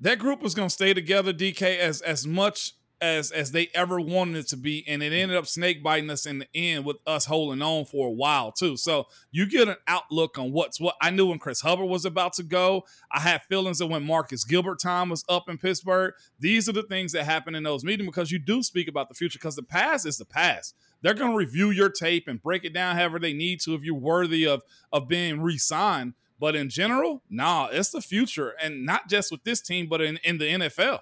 That 0.00 0.18
group 0.18 0.42
was 0.42 0.54
gonna 0.54 0.70
stay 0.70 0.94
together, 0.94 1.32
DK, 1.32 1.78
as 1.78 2.00
as 2.00 2.26
much 2.26 2.74
as 3.00 3.30
as 3.30 3.52
they 3.52 3.68
ever 3.74 4.00
wanted 4.00 4.36
it 4.36 4.48
to 4.48 4.56
be, 4.56 4.84
and 4.86 5.02
it 5.02 5.12
ended 5.12 5.36
up 5.36 5.46
snake 5.46 5.82
biting 5.82 6.10
us 6.10 6.26
in 6.26 6.40
the 6.40 6.48
end 6.54 6.84
with 6.84 6.96
us 7.06 7.24
holding 7.24 7.62
on 7.62 7.84
for 7.84 8.08
a 8.08 8.12
while 8.12 8.52
too. 8.52 8.76
So 8.76 9.06
you 9.30 9.48
get 9.48 9.68
an 9.68 9.76
outlook 9.86 10.38
on 10.38 10.52
what's 10.52 10.80
what. 10.80 10.96
I 11.00 11.10
knew 11.10 11.28
when 11.28 11.38
Chris 11.38 11.60
Hubbard 11.60 11.88
was 11.88 12.04
about 12.04 12.34
to 12.34 12.42
go. 12.42 12.84
I 13.10 13.20
had 13.20 13.42
feelings 13.42 13.78
that 13.78 13.86
when 13.86 14.04
Marcus 14.04 14.44
Gilbert 14.44 14.80
time 14.80 15.08
was 15.08 15.24
up 15.28 15.48
in 15.48 15.58
Pittsburgh. 15.58 16.14
These 16.38 16.68
are 16.68 16.72
the 16.72 16.82
things 16.82 17.12
that 17.12 17.24
happen 17.24 17.54
in 17.54 17.62
those 17.62 17.84
meetings 17.84 18.06
because 18.06 18.30
you 18.30 18.38
do 18.38 18.62
speak 18.62 18.88
about 18.88 19.08
the 19.08 19.14
future 19.14 19.38
because 19.38 19.56
the 19.56 19.62
past 19.62 20.06
is 20.06 20.18
the 20.18 20.24
past. 20.24 20.74
They're 21.02 21.14
going 21.14 21.30
to 21.32 21.36
review 21.36 21.70
your 21.70 21.88
tape 21.88 22.28
and 22.28 22.42
break 22.42 22.64
it 22.64 22.72
down 22.74 22.96
however 22.96 23.18
they 23.18 23.32
need 23.32 23.60
to 23.62 23.74
if 23.74 23.82
you're 23.82 23.94
worthy 23.94 24.46
of 24.46 24.62
of 24.92 25.08
being 25.08 25.40
re-signed. 25.40 26.14
But 26.38 26.56
in 26.56 26.68
general, 26.70 27.22
nah, 27.28 27.68
it's 27.70 27.90
the 27.90 28.00
future, 28.00 28.54
and 28.62 28.86
not 28.86 29.08
just 29.08 29.30
with 29.30 29.44
this 29.44 29.60
team, 29.60 29.88
but 29.88 30.00
in, 30.00 30.18
in 30.24 30.38
the 30.38 30.46
NFL. 30.46 31.00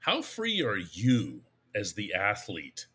How 0.00 0.22
free 0.22 0.60
are 0.62 0.76
you 0.76 1.42
as 1.74 1.92
the 1.92 2.14
athlete 2.14 2.86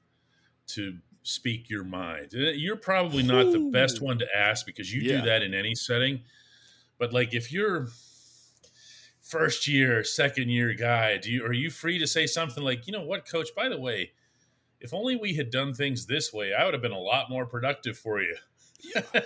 to 0.67 0.97
speak 1.23 1.69
your 1.69 1.83
mind? 1.85 2.31
Uh, 2.35 2.39
You're 2.51 2.75
probably 2.75 3.23
not 3.23 3.51
the 3.53 3.69
best 3.71 4.01
one 4.01 4.19
to 4.19 4.27
ask 4.35 4.65
because 4.65 4.93
you 4.93 5.01
Yeah. 5.01 5.19
do 5.21 5.25
that 5.27 5.43
in 5.43 5.53
any 5.53 5.75
setting. 5.75 6.23
But 6.97 7.13
like 7.13 7.33
if 7.33 7.51
you're 7.53 7.87
first 9.21 9.67
year, 9.67 10.03
second 10.03 10.49
year 10.49 10.73
guy, 10.73 11.17
do 11.17 11.31
you 11.31 11.45
are 11.45 11.53
you 11.53 11.69
free 11.69 11.99
to 11.99 12.07
say 12.07 12.27
something 12.27 12.63
like, 12.63 12.85
you 12.87 12.93
know 12.93 13.03
what, 13.03 13.27
coach, 13.27 13.49
by 13.55 13.69
the 13.69 13.79
way, 13.79 14.11
if 14.85 14.93
only 14.93 15.15
we 15.15 15.33
had 15.35 15.49
done 15.51 15.73
things 15.73 16.05
this 16.05 16.31
way, 16.31 16.53
I 16.53 16.63
would 16.63 16.73
have 16.73 16.81
been 16.81 16.91
a 16.91 16.99
lot 16.99 17.29
more 17.29 17.45
productive 17.45 17.97
for 17.97 18.21
you. 18.21 18.35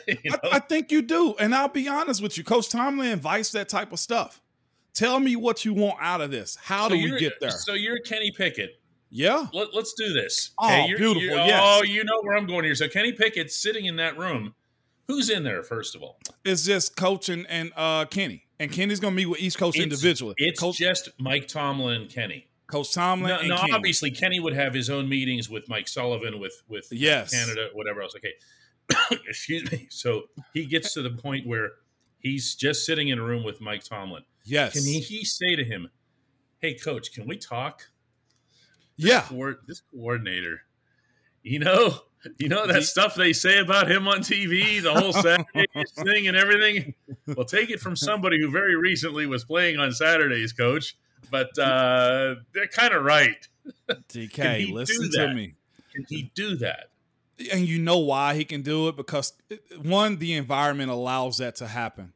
You 0.08 0.32
know? 0.32 0.38
I, 0.44 0.56
I 0.56 0.60
think 0.60 0.89
you 0.92 1.01
do, 1.01 1.36
and 1.38 1.54
I'll 1.54 1.68
be 1.68 1.88
honest 1.88 2.22
with 2.24 2.38
you. 2.38 2.44
Coach 2.46 2.70
Tomlin 2.70 3.12
invites 3.12 3.51
that 3.51 3.68
type 3.68 3.92
of 3.92 4.00
stuff. 4.00 4.42
Tell 4.94 5.20
me 5.20 5.36
what 5.36 5.66
you 5.66 5.74
want 5.74 5.98
out 6.01 6.22
of 6.22 6.32
this. 6.32 6.58
How 6.62 6.88
So 6.88 6.96
do 6.96 7.04
we 7.04 7.20
get 7.20 7.39
there? 7.42 7.51
So 7.51 7.74
you're 7.74 8.00
Kenny 8.00 8.32
Pickett. 8.32 8.80
yeah, 9.10 9.48
Let, 9.54 9.74
us 9.75 9.94
do 9.98 10.13
this. 10.13 10.51
Oh, 10.58 10.86
you're- 10.86 10.98
beautiful, 10.98 11.22
you're- 11.24 11.36
yes. 11.48 11.62
Oh, 11.62 11.84
you 11.84 12.04
know 12.06 12.22
where 12.22 12.38
I'm 12.38 12.46
going 12.48 12.63
here. 12.63 12.74
So 12.75 12.88
Kenny 12.88 13.12
Pickett's 13.12 13.56
sitting 13.56 13.86
in 13.86 13.98
that 13.98 14.18
room. 14.18 14.56
Who's 15.08 15.30
in 15.30 15.44
there, 15.44 15.62
first 15.63 15.94
of 15.96 16.04
all? 16.04 16.20
it's 16.46 16.63
just 16.66 16.96
coach 16.96 17.28
and, 17.30 17.46
and 17.50 17.72
uh, 17.75 18.06
Kenny, 18.06 18.46
and 18.60 18.72
Kenny's 18.72 19.00
gonna 19.01 19.16
meet 19.16 19.25
with 19.25 19.39
each 19.42 19.58
coach 19.58 19.75
It's- 19.75 19.84
individually. 19.84 20.36
It's 20.38 20.60
coach, 20.60 20.78
just 20.78 21.10
Mike 21.20 21.48
Tomlin 21.50 22.01
and 22.04 22.10
Kenny. 22.10 22.48
Coach 22.70 22.94
Tomlin 22.94 23.30
No, 23.30 23.56
no, 23.56 23.58
Kenny. 23.62 23.72
obviously 23.74 24.12
Kenny 24.12 24.40
would 24.40 24.54
have 24.54 24.74
his 24.74 24.90
own 24.90 25.08
meetings 25.10 25.50
with 25.50 25.68
Mike 25.70 25.88
Sullivan, 25.88 26.40
with 26.40 26.62
with 26.68 26.88
Yes. 26.92 27.32
Canada, 27.32 27.70
whatever 27.74 28.02
else. 28.02 28.14
Okay, 28.16 28.34
excuse 29.28 29.70
me. 29.72 29.88
So 29.90 30.24
he 30.54 30.66
gets 30.66 30.94
to 30.94 31.02
the 31.02 31.10
point 31.12 31.48
where 31.48 31.72
he's 32.20 32.56
just 32.56 32.86
sitting 32.86 33.10
in 33.10 33.20
a 33.20 33.24
room 33.24 33.44
with 33.44 33.62
Mike 33.62 33.84
Tomlin. 33.84 34.24
Yes. 34.46 34.74
Can 34.74 34.84
he, 34.84 35.00
he 35.00 35.26
say 35.26 35.56
to 35.56 35.64
him, 35.64 35.90
"Hey, 36.60 36.74
coach, 36.76 37.12
can 37.14 37.28
we 37.28 37.38
talk?" 37.38 37.82
yeah. 38.98 39.22
Coor- 39.22 39.60
this 39.68 39.82
coordinator, 39.94 40.62
you 41.44 41.60
know, 41.60 42.00
you 42.38 42.50
know 42.50 42.68
that 42.68 42.78
He- 42.78 42.82
stuff 42.84 43.16
they 43.16 43.34
say 43.34 43.60
about 43.60 43.90
him 43.90 44.08
on 44.08 44.20
TV, 44.20 44.82
the 44.82 44.94
whole 44.94 45.14
Saturdays 45.24 45.92
thing 45.96 46.28
and 46.28 46.36
everything. 46.36 46.94
Well, 47.28 47.46
take 47.46 47.70
it 47.70 47.80
from 47.80 47.96
somebody 47.96 48.40
who 48.42 48.50
very 48.52 48.76
recently 48.76 49.26
was 49.26 49.46
playing 49.46 49.78
on 49.80 49.92
Saturdays, 49.92 50.52
coach. 50.54 50.98
But 51.32 51.58
uh, 51.58 52.36
they're 52.54 52.68
kind 52.68 52.94
of 52.94 53.04
right. 53.04 53.48
DK, 53.90 54.72
listen 54.74 55.10
to 55.12 55.34
me. 55.34 55.56
can 55.94 56.06
he 56.10 56.32
do 56.34 56.56
that? 56.58 56.90
And 57.52 57.68
you 57.68 57.80
know 57.80 58.00
why 58.00 58.36
he 58.36 58.44
can 58.44 58.62
do 58.62 58.90
it 58.90 58.98
because 58.98 59.34
one, 59.82 60.18
the 60.18 60.34
environment 60.34 60.92
allows 60.92 61.38
that 61.38 61.56
to 61.58 61.68
happen. 61.68 62.14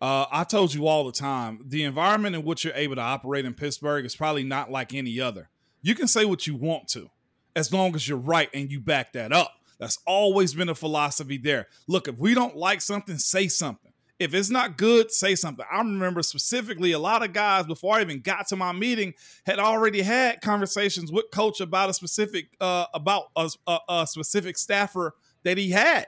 Uh, 0.00 0.26
I 0.30 0.44
told 0.44 0.74
you 0.74 0.86
all 0.86 1.04
the 1.04 1.12
time, 1.12 1.60
the 1.64 1.84
environment 1.84 2.36
in 2.36 2.44
which 2.44 2.64
you're 2.64 2.74
able 2.74 2.96
to 2.96 3.02
operate 3.02 3.44
in 3.44 3.54
Pittsburgh 3.54 4.04
is 4.04 4.14
probably 4.14 4.44
not 4.44 4.70
like 4.70 4.94
any 4.94 5.20
other. 5.20 5.48
You 5.82 5.94
can 5.94 6.06
say 6.08 6.24
what 6.24 6.46
you 6.46 6.54
want 6.54 6.88
to, 6.88 7.10
as 7.56 7.72
long 7.72 7.94
as 7.94 8.08
you're 8.08 8.18
right 8.18 8.48
and 8.54 8.70
you 8.70 8.80
back 8.80 9.12
that 9.12 9.32
up. 9.32 9.54
That's 9.78 9.98
always 10.06 10.54
been 10.54 10.68
a 10.68 10.74
philosophy 10.74 11.38
there. 11.38 11.68
Look, 11.86 12.08
if 12.08 12.18
we 12.18 12.34
don't 12.34 12.56
like 12.56 12.80
something, 12.80 13.18
say 13.18 13.48
something. 13.48 13.92
If 14.18 14.34
it's 14.34 14.50
not 14.50 14.76
good, 14.76 15.12
say 15.12 15.36
something. 15.36 15.64
I 15.70 15.78
remember 15.78 16.22
specifically 16.22 16.90
a 16.90 16.98
lot 16.98 17.24
of 17.24 17.32
guys 17.32 17.66
before 17.66 17.94
I 17.94 18.00
even 18.00 18.20
got 18.20 18.48
to 18.48 18.56
my 18.56 18.72
meeting 18.72 19.14
had 19.46 19.60
already 19.60 20.02
had 20.02 20.40
conversations 20.40 21.12
with 21.12 21.26
coach 21.32 21.60
about 21.60 21.88
a 21.88 21.94
specific 21.94 22.48
uh, 22.60 22.86
about 22.92 23.26
a, 23.36 23.48
a, 23.66 23.78
a 23.88 24.06
specific 24.06 24.58
staffer 24.58 25.14
that 25.44 25.56
he 25.56 25.70
had. 25.70 26.06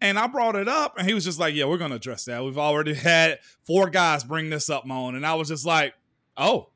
And 0.00 0.18
I 0.18 0.26
brought 0.26 0.56
it 0.56 0.68
up, 0.68 0.94
and 0.98 1.06
he 1.06 1.14
was 1.14 1.24
just 1.24 1.38
like, 1.38 1.54
"Yeah, 1.54 1.66
we're 1.66 1.78
gonna 1.78 1.96
address 1.96 2.24
that. 2.24 2.42
We've 2.42 2.58
already 2.58 2.94
had 3.12 3.38
four 3.64 3.90
guys 3.90 4.24
bring 4.24 4.48
this 4.50 4.70
up, 4.70 4.86
Moan." 4.86 5.14
And 5.14 5.26
I 5.26 5.34
was 5.34 5.48
just 5.48 5.66
like, 5.66 5.94
"Oh, 6.36 6.70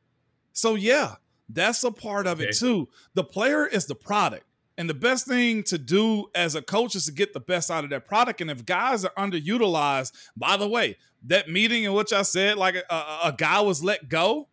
so 0.53 0.75
yeah, 0.75 1.17
that's 1.49 1.83
a 1.85 1.91
part 1.91 2.27
of 2.27 2.41
okay. 2.41 2.51
it 2.51 2.57
too. 2.57 2.89
The 3.15 3.25
player 3.25 3.67
is 3.67 3.87
the 3.87 3.95
product. 3.95 4.45
And 4.81 4.89
the 4.89 4.95
best 4.95 5.27
thing 5.27 5.63
to 5.65 5.77
do 5.77 6.31
as 6.35 6.55
a 6.55 6.63
coach 6.63 6.95
is 6.95 7.05
to 7.05 7.13
get 7.13 7.35
the 7.35 7.41
best 7.41 7.71
out 7.71 7.85
of 7.85 7.91
that 7.91 8.09
product. 8.09 8.41
And 8.41 8.51
if 8.51 8.65
guys 8.65 9.05
are 9.05 9.13
underutilized, 9.19 10.11
by 10.39 10.57
the 10.57 10.67
way, 10.67 10.97
that 11.27 11.51
meeting 11.51 11.85
in 11.85 11.93
which 11.93 12.15
I 12.15 12.23
said 12.23 12.57
like 12.57 12.77
a, 12.77 12.85
a, 12.89 13.19
a 13.25 13.35
guy 13.37 13.61
was 13.61 13.85
let 13.85 14.09
go, 14.09 14.49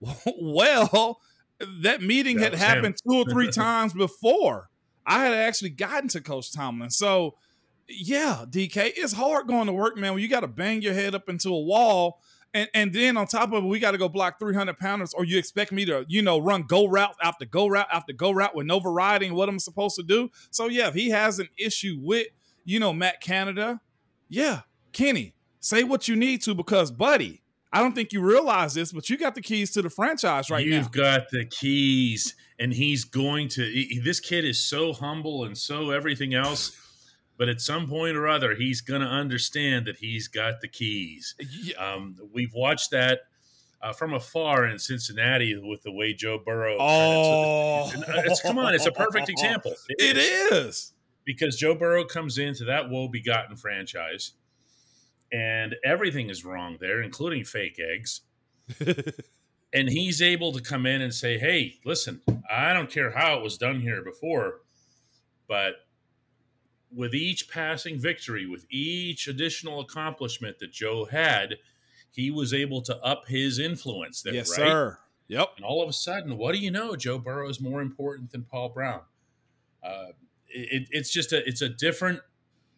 well, 0.40 1.20
that 1.82 2.02
meeting 2.02 2.38
that 2.38 2.50
had 2.50 2.58
happened 2.58 2.86
him. 2.86 2.94
two 3.08 3.18
or 3.18 3.24
three 3.26 3.48
times 3.52 3.92
before. 3.92 4.70
I 5.06 5.24
had 5.24 5.34
actually 5.34 5.70
gotten 5.70 6.08
to 6.08 6.20
Coach 6.20 6.52
Tomlin. 6.52 6.90
So, 6.90 7.36
yeah, 7.88 8.44
DK, 8.50 8.94
it's 8.96 9.12
hard 9.12 9.46
going 9.46 9.68
to 9.68 9.72
work, 9.72 9.96
man, 9.96 10.14
when 10.14 10.22
you 10.22 10.28
got 10.28 10.40
to 10.40 10.48
bang 10.48 10.82
your 10.82 10.94
head 10.94 11.14
up 11.14 11.28
into 11.28 11.50
a 11.50 11.60
wall 11.60 12.20
and 12.52 12.68
and 12.74 12.92
then 12.92 13.16
on 13.16 13.26
top 13.26 13.52
of 13.52 13.64
it, 13.64 13.66
we 13.66 13.78
got 13.78 13.92
to 13.92 13.98
go 13.98 14.08
block 14.08 14.38
300 14.40 14.78
pounders, 14.78 15.14
or 15.14 15.24
you 15.24 15.38
expect 15.38 15.72
me 15.72 15.84
to, 15.84 16.04
you 16.08 16.22
know, 16.22 16.38
run 16.38 16.62
go 16.62 16.86
route 16.86 17.14
after 17.22 17.44
go 17.44 17.66
route 17.66 17.88
after 17.92 18.12
go 18.12 18.30
route 18.30 18.54
with 18.54 18.66
no 18.66 18.80
variety 18.80 19.26
and 19.26 19.36
what 19.36 19.48
I'm 19.48 19.58
supposed 19.58 19.96
to 19.96 20.02
do. 20.02 20.30
So 20.50 20.66
yeah, 20.66 20.88
if 20.88 20.94
he 20.94 21.10
has 21.10 21.38
an 21.38 21.48
issue 21.58 21.98
with, 22.00 22.28
you 22.64 22.80
know, 22.80 22.92
Matt 22.92 23.20
Canada, 23.20 23.80
yeah, 24.28 24.62
Kenny, 24.92 25.34
say 25.60 25.84
what 25.84 26.08
you 26.08 26.16
need 26.16 26.42
to 26.42 26.54
because, 26.54 26.90
buddy, 26.90 27.42
I 27.72 27.80
don't 27.80 27.94
think 27.94 28.12
you 28.12 28.20
realize 28.20 28.74
this, 28.74 28.90
but 28.90 29.08
you 29.08 29.16
got 29.16 29.34
the 29.34 29.42
keys 29.42 29.70
to 29.72 29.82
the 29.82 29.90
franchise 29.90 30.50
right 30.50 30.64
You've 30.64 30.72
now. 30.72 30.78
You've 30.78 30.92
got 30.92 31.30
the 31.30 31.44
keys, 31.44 32.34
and 32.58 32.72
he's 32.72 33.04
going 33.04 33.48
to. 33.50 33.62
He, 33.62 34.00
this 34.04 34.18
kid 34.18 34.44
is 34.44 34.64
so 34.64 34.92
humble 34.92 35.44
and 35.44 35.56
so 35.56 35.90
everything 35.90 36.34
else 36.34 36.76
but 37.40 37.48
at 37.48 37.58
some 37.58 37.88
point 37.88 38.18
or 38.18 38.28
other, 38.28 38.54
he's 38.54 38.82
going 38.82 39.00
to 39.00 39.06
understand 39.06 39.86
that 39.86 39.96
he's 39.96 40.28
got 40.28 40.60
the 40.60 40.68
keys. 40.68 41.34
Yeah. 41.40 41.74
Um, 41.82 42.16
we've 42.34 42.52
watched 42.52 42.90
that 42.90 43.20
uh, 43.80 43.94
from 43.94 44.12
afar 44.12 44.66
in 44.66 44.78
Cincinnati 44.78 45.58
with 45.58 45.82
the 45.82 45.90
way 45.90 46.12
Joe 46.12 46.38
Burrow. 46.44 46.76
Oh, 46.78 47.90
it's, 47.94 48.02
it's, 48.26 48.42
come 48.42 48.58
on, 48.58 48.74
it's 48.74 48.84
a 48.84 48.92
perfect 48.92 49.28
example. 49.30 49.72
it, 49.88 50.18
it 50.18 50.18
is. 50.18 50.52
is 50.52 50.92
because 51.24 51.56
Joe 51.56 51.74
Burrow 51.74 52.04
comes 52.04 52.36
into 52.36 52.64
that 52.64 52.90
woe-begotten 52.90 53.56
franchise, 53.56 54.32
and 55.32 55.76
everything 55.82 56.28
is 56.28 56.44
wrong 56.44 56.76
there, 56.78 57.00
including 57.00 57.44
fake 57.44 57.80
eggs. 57.80 58.20
and 59.72 59.88
he's 59.88 60.20
able 60.20 60.52
to 60.52 60.60
come 60.60 60.84
in 60.84 61.00
and 61.00 61.14
say, 61.14 61.38
"Hey, 61.38 61.78
listen, 61.86 62.20
I 62.50 62.74
don't 62.74 62.90
care 62.90 63.12
how 63.12 63.38
it 63.38 63.42
was 63.42 63.56
done 63.56 63.80
here 63.80 64.04
before, 64.04 64.60
but 65.48 65.76
with 66.94 67.14
each 67.14 67.48
passing 67.48 67.98
victory, 67.98 68.46
with 68.46 68.66
each 68.70 69.28
additional 69.28 69.80
accomplishment 69.80 70.58
that 70.58 70.72
Joe 70.72 71.04
had, 71.04 71.56
he 72.10 72.30
was 72.30 72.52
able 72.52 72.82
to 72.82 72.96
up 72.98 73.28
his 73.28 73.58
influence 73.58 74.22
there. 74.22 74.34
Yes, 74.34 74.50
right? 74.58 74.68
sir. 74.68 74.98
Yep. 75.28 75.48
And 75.56 75.64
all 75.64 75.82
of 75.82 75.88
a 75.88 75.92
sudden, 75.92 76.36
what 76.36 76.52
do 76.52 76.58
you 76.58 76.72
know? 76.72 76.96
Joe 76.96 77.18
Burrow 77.18 77.48
is 77.48 77.60
more 77.60 77.80
important 77.80 78.32
than 78.32 78.42
Paul 78.42 78.70
Brown. 78.70 79.02
Uh, 79.82 80.06
it, 80.48 80.88
it's 80.90 81.10
just 81.10 81.32
a 81.32 81.46
it's 81.48 81.62
a 81.62 81.68
different. 81.68 82.20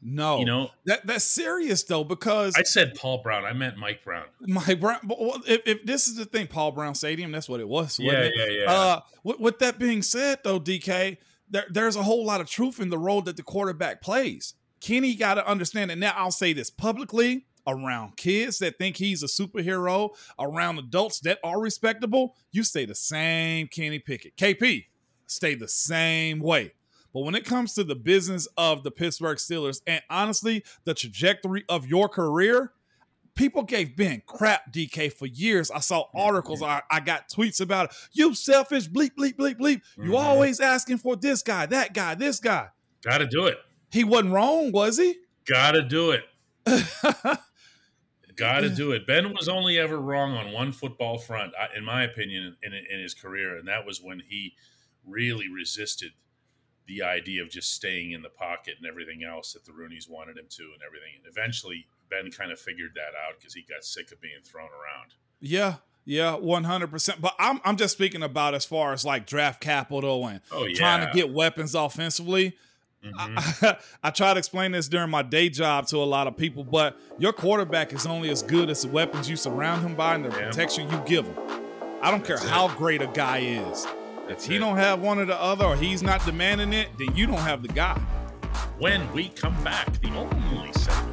No, 0.05 0.41
you 0.41 0.45
know 0.45 0.71
that 0.85 1.07
that's 1.07 1.25
serious 1.25 1.85
though 1.85 2.03
because 2.03 2.55
I 2.57 2.65
said 2.65 2.97
Paul 2.97 3.23
Brown. 3.23 3.45
I 3.45 3.53
meant 3.53 3.77
Mike 3.77 4.03
Brown. 4.05 4.27
Mike 4.41 4.81
Brown. 4.81 4.99
If, 5.47 5.63
if 5.65 5.87
this 5.87 6.09
is 6.09 6.17
the 6.17 6.25
thing, 6.25 6.49
Paul 6.49 6.73
Brown 6.73 6.95
Stadium, 6.97 7.31
that's 7.31 7.49
what 7.49 7.61
it 7.61 7.69
was. 7.69 7.99
Yeah, 8.01 8.15
it? 8.15 8.33
yeah, 8.37 8.47
yeah. 8.47 8.71
Uh, 8.71 9.01
with, 9.23 9.39
with 9.39 9.59
that 9.61 9.79
being 9.79 10.03
said, 10.03 10.41
though, 10.43 10.59
DK, 10.59 11.19
there, 11.53 11.67
there's 11.71 11.97
a 11.97 12.03
whole 12.03 12.25
lot 12.27 12.41
of 12.41 12.49
truth 12.49 12.81
in 12.81 12.91
the 12.91 12.99
role 12.99 13.23
that 13.23 13.37
the 13.37 13.43
quarterback 13.43 14.03
plays. 14.03 14.55
Kenny 14.81 15.15
got 15.15 15.35
to 15.35 15.49
understand 15.49 15.93
it. 15.93 15.99
Now, 15.99 16.13
I'll 16.17 16.33
say 16.33 16.53
this 16.53 16.71
publicly 16.71 17.47
around 17.67 18.17
kids 18.17 18.59
that 18.59 18.79
think 18.79 18.97
he's 18.97 19.23
a 19.23 19.27
superhero, 19.27 20.11
around 20.39 20.79
adults 20.79 21.21
that 21.21 21.39
are 21.45 21.61
respectable, 21.61 22.35
you 22.51 22.65
stay 22.65 22.85
the 22.85 22.95
same 22.95 23.69
Kenny 23.69 24.01
Pickett. 24.01 24.37
KP, 24.37 24.87
stay 25.27 25.55
the 25.55 25.69
same 25.69 26.41
way. 26.41 26.73
But 27.13 27.21
when 27.21 27.35
it 27.35 27.45
comes 27.45 27.75
to 27.75 27.85
the 27.85 27.95
business 27.95 28.49
of 28.57 28.83
the 28.83 28.91
Pittsburgh 28.91 29.37
Steelers 29.37 29.83
and 29.87 30.03
honestly, 30.09 30.65
the 30.85 30.95
trajectory 30.95 31.65
of 31.69 31.87
your 31.87 32.09
career, 32.09 32.73
people 33.35 33.63
gave 33.63 33.97
Ben 33.97 34.23
crap, 34.27 34.73
DK, 34.73 35.13
for 35.13 35.27
years. 35.27 35.71
I 35.71 35.81
saw 35.81 36.05
articles, 36.15 36.63
I, 36.63 36.83
I 36.91 37.01
got 37.01 37.29
tweets 37.29 37.61
about 37.61 37.87
it. 37.87 37.97
You 38.13 38.35
selfish, 38.35 38.89
bleep, 38.89 39.13
bleep, 39.19 39.37
bleep, 39.37 39.59
bleep. 39.59 39.81
Mm-hmm. 39.81 40.07
You 40.07 40.17
always 40.17 40.61
asking 40.61 40.99
for 40.99 41.17
this 41.17 41.43
guy, 41.43 41.67
that 41.67 41.95
guy, 41.95 42.15
this 42.15 42.41
guy. 42.41 42.69
Got 43.03 43.19
to 43.19 43.27
do 43.27 43.47
it. 43.47 43.59
He 43.91 44.05
wasn't 44.05 44.33
wrong, 44.33 44.73
was 44.73 44.99
he? 44.99 45.17
Got 45.47 45.73
to 45.73 45.83
do 45.83 46.13
it. 46.13 46.25
Got 48.37 48.61
to 48.61 48.71
do 48.71 48.93
it. 48.93 49.07
Ben 49.07 49.35
was 49.35 49.49
only 49.49 49.79
ever 49.79 49.99
wrong 49.99 50.33
on 50.33 50.53
one 50.53 50.73
football 50.73 51.19
front, 51.19 51.53
in 51.77 51.85
my 51.85 52.05
opinion, 52.05 52.57
in, 52.63 52.73
in 52.73 53.01
his 53.01 53.13
career, 53.13 53.57
and 53.57 53.69
that 53.69 53.85
was 53.85 54.01
when 54.01 54.23
he 54.27 54.55
really 55.07 55.47
resisted 55.53 56.13
the 56.87 57.03
idea 57.03 57.43
of 57.43 57.51
just 57.51 57.75
staying 57.75 58.13
in 58.13 58.23
the 58.23 58.29
pocket 58.29 58.75
and 58.79 58.87
everything 58.89 59.23
else 59.23 59.53
that 59.53 59.65
the 59.65 59.73
Rooneys 59.73 60.09
wanted 60.09 60.37
him 60.37 60.47
to 60.49 60.63
and 60.63 60.83
everything. 60.87 61.13
And 61.17 61.31
eventually, 61.31 61.87
Ben 62.13 62.31
kind 62.31 62.53
of 62.53 62.61
figured 62.61 62.93
that 62.95 63.19
out 63.27 63.39
because 63.39 63.55
he 63.55 63.63
got 63.63 63.85
sick 63.85 64.13
of 64.13 64.21
being 64.21 64.43
thrown 64.45 64.69
around. 64.69 65.15
Yeah, 65.41 65.77
yeah, 66.05 66.35
one 66.35 66.65
hundred 66.65 66.91
percent. 66.91 67.21
But 67.21 67.35
I'm 67.39 67.61
I'm 67.65 67.77
just 67.77 67.95
speaking 67.95 68.23
about 68.23 68.55
as 68.55 68.65
far 68.65 68.93
as 68.93 69.05
like 69.05 69.27
draft 69.27 69.61
capital 69.61 70.27
and 70.27 70.41
oh, 70.51 70.67
yeah. 70.67 70.75
trying 70.75 71.07
to 71.07 71.13
get 71.13 71.33
weapons 71.33 71.75
offensively. 71.75 72.57
Mm-hmm. 73.05 73.65
I, 73.67 73.77
I, 74.05 74.11
try 74.11 74.33
to 74.33 74.39
explain 74.39 74.71
this 74.73 74.87
during 74.87 75.11
my 75.11 75.23
day 75.23 75.49
job 75.49 75.89
to 75.89 75.97
a 75.97 76.05
lot 76.05 76.29
of 76.29 76.37
people, 76.37 76.63
but 76.63 76.97
your 77.19 77.33
quarterback 77.33 77.93
is 77.93 78.07
only 78.07 78.31
as 78.31 78.45
good 78.45 78.71
as 78.71 78.83
the 78.83 78.89
weapons 78.89 79.29
you 79.29 79.35
surround 79.35 79.83
him 79.83 79.97
by 79.97 80.15
and 80.15 80.25
the 80.25 80.29
yeah. 80.29 80.47
protection 80.47 80.89
you 80.89 81.03
give 81.05 81.27
him. 81.27 81.37
I 82.01 82.13
don't 82.13 82.25
That's 82.25 82.41
care 82.41 82.49
it. 82.49 82.53
how 82.53 82.69
great 82.77 83.03
a 83.03 83.09
guy 83.09 83.39
is. 83.39 83.89
That's 84.29 84.45
if 84.45 84.51
he 84.51 84.57
it. 84.57 84.61
don't 84.61 84.77
have 84.77 85.01
one 85.01 85.19
or 85.19 85.25
the 85.25 85.41
other, 85.41 85.65
or 85.65 85.75
he's 85.75 86.01
not 86.01 86.25
demanding 86.25 86.73
it, 86.73 86.91
then 86.97 87.17
you 87.17 87.27
don't 87.27 87.39
have 87.39 87.63
the 87.63 87.69
guy. 87.69 88.01
When 88.79 89.13
we 89.13 89.31
come 89.31 89.63
back, 89.65 90.01
the 90.01 90.11
only 90.11 90.73
segment 90.75 91.12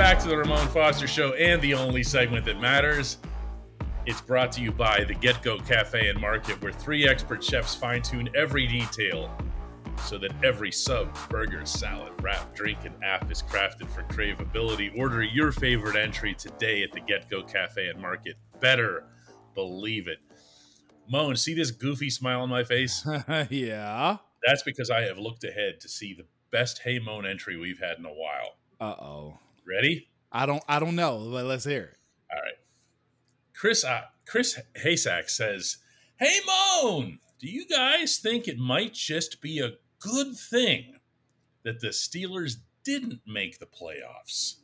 back 0.00 0.18
to 0.18 0.28
the 0.28 0.36
Ramon 0.38 0.66
Foster 0.68 1.06
Show 1.06 1.34
and 1.34 1.60
the 1.60 1.74
only 1.74 2.02
segment 2.02 2.46
that 2.46 2.58
matters. 2.58 3.18
It's 4.06 4.22
brought 4.22 4.50
to 4.52 4.62
you 4.62 4.72
by 4.72 5.04
the 5.04 5.12
Get 5.12 5.42
Go 5.42 5.58
Cafe 5.58 6.08
and 6.08 6.18
Market, 6.18 6.62
where 6.62 6.72
three 6.72 7.06
expert 7.06 7.44
chefs 7.44 7.74
fine 7.74 8.00
tune 8.00 8.30
every 8.34 8.66
detail 8.66 9.30
so 10.06 10.16
that 10.16 10.32
every 10.42 10.72
sub, 10.72 11.14
burger, 11.28 11.66
salad, 11.66 12.14
wrap, 12.22 12.54
drink, 12.54 12.78
and 12.86 12.94
app 13.04 13.30
is 13.30 13.42
crafted 13.42 13.90
for 13.90 14.02
craveability. 14.04 14.98
Order 14.98 15.22
your 15.22 15.52
favorite 15.52 15.96
entry 15.96 16.32
today 16.32 16.82
at 16.82 16.92
the 16.92 17.00
Get 17.00 17.28
Go 17.28 17.42
Cafe 17.42 17.86
and 17.86 18.00
Market. 18.00 18.36
Better 18.58 19.04
believe 19.54 20.08
it. 20.08 20.20
Moan, 21.10 21.36
see 21.36 21.52
this 21.52 21.70
goofy 21.70 22.08
smile 22.08 22.40
on 22.40 22.48
my 22.48 22.64
face? 22.64 23.06
yeah. 23.50 24.16
That's 24.46 24.62
because 24.62 24.88
I 24.88 25.02
have 25.02 25.18
looked 25.18 25.44
ahead 25.44 25.78
to 25.80 25.90
see 25.90 26.14
the 26.14 26.24
best 26.50 26.80
Hey 26.82 26.98
Moan 26.98 27.26
entry 27.26 27.58
we've 27.58 27.80
had 27.80 27.98
in 27.98 28.06
a 28.06 28.08
while. 28.08 28.56
Uh 28.80 28.94
oh. 28.98 29.38
Ready? 29.66 30.08
I 30.32 30.46
don't. 30.46 30.62
I 30.68 30.78
don't 30.78 30.96
know, 30.96 31.28
but 31.30 31.44
let's 31.44 31.64
hear 31.64 31.82
it. 31.82 31.96
All 32.32 32.40
right. 32.40 32.54
Chris 33.54 33.84
uh, 33.84 34.02
Chris 34.26 34.58
Haysack 34.82 35.28
says, 35.28 35.78
"Hey 36.18 36.38
Moan, 36.46 37.18
do 37.38 37.48
you 37.48 37.66
guys 37.66 38.18
think 38.18 38.46
it 38.46 38.58
might 38.58 38.94
just 38.94 39.40
be 39.40 39.58
a 39.58 39.76
good 39.98 40.36
thing 40.36 40.96
that 41.64 41.80
the 41.80 41.88
Steelers 41.88 42.56
didn't 42.84 43.20
make 43.26 43.58
the 43.58 43.66
playoffs? 43.66 44.56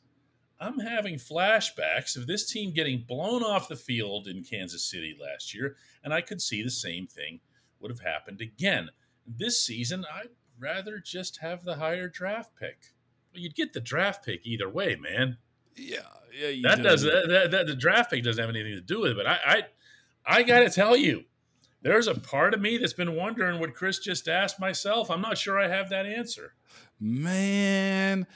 I'm 0.58 0.78
having 0.78 1.16
flashbacks 1.16 2.16
of 2.16 2.26
this 2.26 2.50
team 2.50 2.72
getting 2.72 3.04
blown 3.06 3.42
off 3.42 3.68
the 3.68 3.76
field 3.76 4.26
in 4.26 4.42
Kansas 4.42 4.90
City 4.90 5.14
last 5.20 5.54
year, 5.54 5.76
and 6.02 6.14
I 6.14 6.22
could 6.22 6.40
see 6.40 6.62
the 6.62 6.70
same 6.70 7.06
thing 7.06 7.40
would 7.80 7.90
have 7.90 8.00
happened 8.00 8.40
again. 8.40 8.88
This 9.26 9.62
season, 9.62 10.06
I'd 10.10 10.30
rather 10.58 10.98
just 10.98 11.38
have 11.38 11.64
the 11.64 11.76
higher 11.76 12.08
draft 12.08 12.52
pick. 12.58 12.94
You'd 13.38 13.54
get 13.54 13.72
the 13.72 13.80
draft 13.80 14.24
pick 14.24 14.40
either 14.44 14.68
way, 14.68 14.96
man. 14.96 15.38
Yeah, 15.74 15.98
yeah. 16.38 16.68
that 16.68 16.76
do. 16.78 16.82
does 16.82 17.02
that, 17.02 17.28
that, 17.28 17.50
that, 17.50 17.66
the 17.66 17.76
draft 17.76 18.10
pick 18.10 18.24
doesn't 18.24 18.40
have 18.40 18.50
anything 18.50 18.74
to 18.74 18.80
do 18.80 19.00
with 19.00 19.12
it. 19.12 19.16
But 19.16 19.26
I, 19.26 19.38
I, 19.46 19.62
I 20.38 20.42
got 20.42 20.60
to 20.60 20.70
tell 20.70 20.96
you, 20.96 21.24
there's 21.82 22.06
a 22.06 22.14
part 22.14 22.54
of 22.54 22.60
me 22.60 22.78
that's 22.78 22.92
been 22.92 23.14
wondering 23.14 23.60
what 23.60 23.74
Chris 23.74 23.98
just 23.98 24.28
asked 24.28 24.58
myself. 24.58 25.10
I'm 25.10 25.20
not 25.20 25.38
sure 25.38 25.58
I 25.58 25.68
have 25.68 25.90
that 25.90 26.06
answer. 26.06 26.54
Man, 26.98 28.26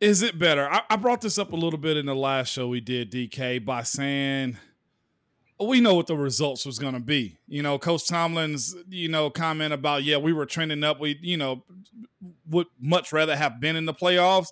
is 0.00 0.22
it 0.22 0.38
better? 0.38 0.68
I, 0.70 0.82
I 0.90 0.96
brought 0.96 1.22
this 1.22 1.38
up 1.38 1.52
a 1.52 1.56
little 1.56 1.78
bit 1.78 1.96
in 1.96 2.06
the 2.06 2.14
last 2.14 2.52
show 2.52 2.68
we 2.68 2.80
did, 2.80 3.10
DK, 3.10 3.64
by 3.64 3.82
saying 3.82 4.58
we 5.60 5.80
know 5.80 5.94
what 5.94 6.06
the 6.08 6.16
results 6.16 6.66
was 6.66 6.78
going 6.78 6.94
to 6.94 7.00
be. 7.00 7.38
You 7.46 7.62
know, 7.62 7.78
Coach 7.78 8.08
Tomlin's, 8.08 8.74
you 8.88 9.08
know, 9.08 9.30
comment 9.30 9.72
about, 9.72 10.02
yeah, 10.02 10.16
we 10.16 10.32
were 10.32 10.46
trending 10.46 10.82
up. 10.82 10.98
We, 11.00 11.18
you 11.22 11.36
know, 11.36 11.64
would 12.50 12.66
much 12.80 13.12
rather 13.12 13.36
have 13.36 13.60
been 13.60 13.76
in 13.76 13.84
the 13.84 13.94
playoffs. 13.94 14.48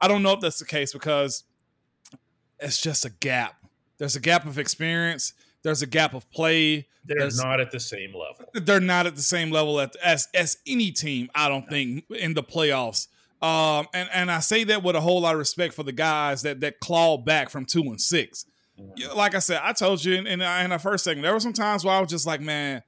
I 0.00 0.08
don't 0.08 0.22
know 0.22 0.32
if 0.32 0.40
that's 0.40 0.58
the 0.58 0.64
case 0.66 0.92
because 0.92 1.44
it's 2.60 2.80
just 2.80 3.04
a 3.04 3.10
gap. 3.10 3.56
There's 3.98 4.16
a 4.16 4.20
gap 4.20 4.46
of 4.46 4.58
experience. 4.58 5.32
There's 5.62 5.82
a 5.82 5.86
gap 5.86 6.14
of 6.14 6.30
play. 6.30 6.86
They're 7.04 7.18
There's- 7.18 7.38
not 7.42 7.60
at 7.60 7.70
the 7.70 7.80
same 7.80 8.10
level. 8.14 8.46
they're 8.54 8.80
not 8.80 9.06
at 9.06 9.16
the 9.16 9.22
same 9.22 9.50
level 9.50 9.80
at, 9.80 9.94
as 10.02 10.28
as 10.34 10.58
any 10.66 10.90
team. 10.90 11.30
I 11.34 11.48
don't 11.48 11.68
think 11.68 12.04
in 12.10 12.34
the 12.34 12.42
playoffs. 12.42 13.08
Um, 13.42 13.86
and 13.92 14.08
and 14.12 14.30
I 14.30 14.40
say 14.40 14.64
that 14.64 14.82
with 14.82 14.96
a 14.96 15.00
whole 15.02 15.20
lot 15.20 15.34
of 15.34 15.38
respect 15.38 15.74
for 15.74 15.82
the 15.82 15.92
guys 15.92 16.42
that 16.42 16.60
that 16.60 16.80
clawed 16.80 17.24
back 17.26 17.50
from 17.50 17.66
two 17.66 17.82
and 17.82 18.00
6 18.00 18.46
Yeah, 18.46 18.53
Like 19.14 19.34
I 19.34 19.38
said, 19.38 19.60
I 19.62 19.72
told 19.72 20.04
you 20.04 20.14
in 20.14 20.26
in, 20.26 20.42
uh, 20.42 20.60
in 20.64 20.70
the 20.70 20.78
first 20.78 21.04
segment, 21.04 21.22
there 21.22 21.32
were 21.32 21.40
some 21.40 21.52
times 21.52 21.84
where 21.84 21.94
I 21.94 22.00
was 22.00 22.10
just 22.10 22.26
like, 22.26 22.40
man, 22.40 22.82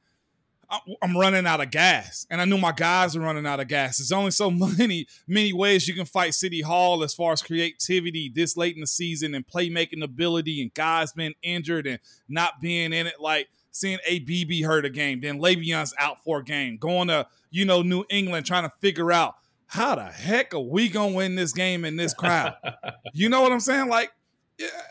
I'm 1.00 1.16
running 1.16 1.46
out 1.46 1.60
of 1.60 1.70
gas, 1.70 2.26
and 2.28 2.40
I 2.40 2.44
knew 2.44 2.58
my 2.58 2.72
guys 2.72 3.16
were 3.16 3.24
running 3.24 3.46
out 3.46 3.60
of 3.60 3.68
gas. 3.68 3.98
There's 3.98 4.10
only 4.10 4.32
so 4.32 4.50
many 4.78 5.06
many 5.28 5.52
ways 5.52 5.86
you 5.86 5.94
can 5.94 6.06
fight 6.06 6.34
City 6.34 6.60
Hall 6.60 7.04
as 7.04 7.14
far 7.14 7.32
as 7.32 7.42
creativity 7.42 8.30
this 8.34 8.56
late 8.56 8.74
in 8.74 8.80
the 8.80 8.86
season 8.86 9.34
and 9.34 9.46
playmaking 9.46 10.02
ability, 10.02 10.60
and 10.60 10.74
guys 10.74 11.12
being 11.12 11.34
injured 11.42 11.86
and 11.86 12.00
not 12.28 12.60
being 12.60 12.92
in 12.92 13.06
it. 13.06 13.20
Like 13.20 13.48
seeing 13.70 13.98
AB 14.06 14.44
be 14.44 14.62
hurt 14.62 14.84
a 14.84 14.90
game, 14.90 15.20
then 15.20 15.38
Le'Veon's 15.38 15.94
out 15.98 16.22
for 16.24 16.38
a 16.38 16.44
game, 16.44 16.78
going 16.78 17.08
to 17.08 17.28
you 17.50 17.64
know 17.64 17.82
New 17.82 18.04
England 18.10 18.46
trying 18.46 18.64
to 18.64 18.72
figure 18.80 19.12
out 19.12 19.34
how 19.66 19.94
the 19.94 20.04
heck 20.04 20.54
are 20.54 20.60
we 20.60 20.88
gonna 20.88 21.14
win 21.14 21.36
this 21.36 21.52
game 21.52 21.84
in 21.84 21.96
this 21.96 22.12
crowd. 22.14 22.54
you 23.12 23.28
know 23.28 23.42
what 23.42 23.52
I'm 23.52 23.60
saying? 23.60 23.88
Like 23.88 24.12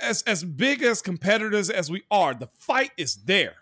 as 0.01 0.21
as 0.23 0.43
big 0.43 0.83
as 0.83 1.01
competitors 1.01 1.69
as 1.69 1.89
we 1.89 2.03
are, 2.11 2.33
the 2.33 2.47
fight 2.47 2.91
is 2.97 3.15
there. 3.25 3.55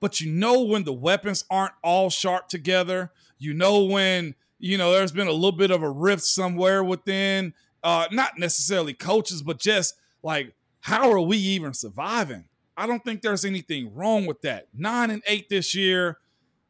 But 0.00 0.20
you 0.20 0.30
know 0.30 0.62
when 0.62 0.84
the 0.84 0.92
weapons 0.92 1.44
aren't 1.50 1.74
all 1.82 2.10
sharp 2.10 2.48
together. 2.48 3.12
You 3.38 3.54
know 3.54 3.84
when 3.84 4.34
you 4.58 4.78
know 4.78 4.92
there's 4.92 5.12
been 5.12 5.28
a 5.28 5.32
little 5.32 5.52
bit 5.52 5.70
of 5.70 5.82
a 5.82 5.90
rift 5.90 6.22
somewhere 6.22 6.82
within, 6.82 7.54
uh, 7.82 8.06
not 8.10 8.38
necessarily 8.38 8.94
coaches, 8.94 9.42
but 9.42 9.58
just 9.58 9.94
like 10.22 10.54
how 10.80 11.10
are 11.10 11.20
we 11.20 11.36
even 11.36 11.74
surviving? 11.74 12.44
I 12.76 12.86
don't 12.86 13.04
think 13.04 13.20
there's 13.20 13.44
anything 13.44 13.94
wrong 13.94 14.24
with 14.26 14.40
that. 14.42 14.68
Nine 14.72 15.10
and 15.10 15.22
eight 15.26 15.48
this 15.48 15.74
year. 15.74 16.18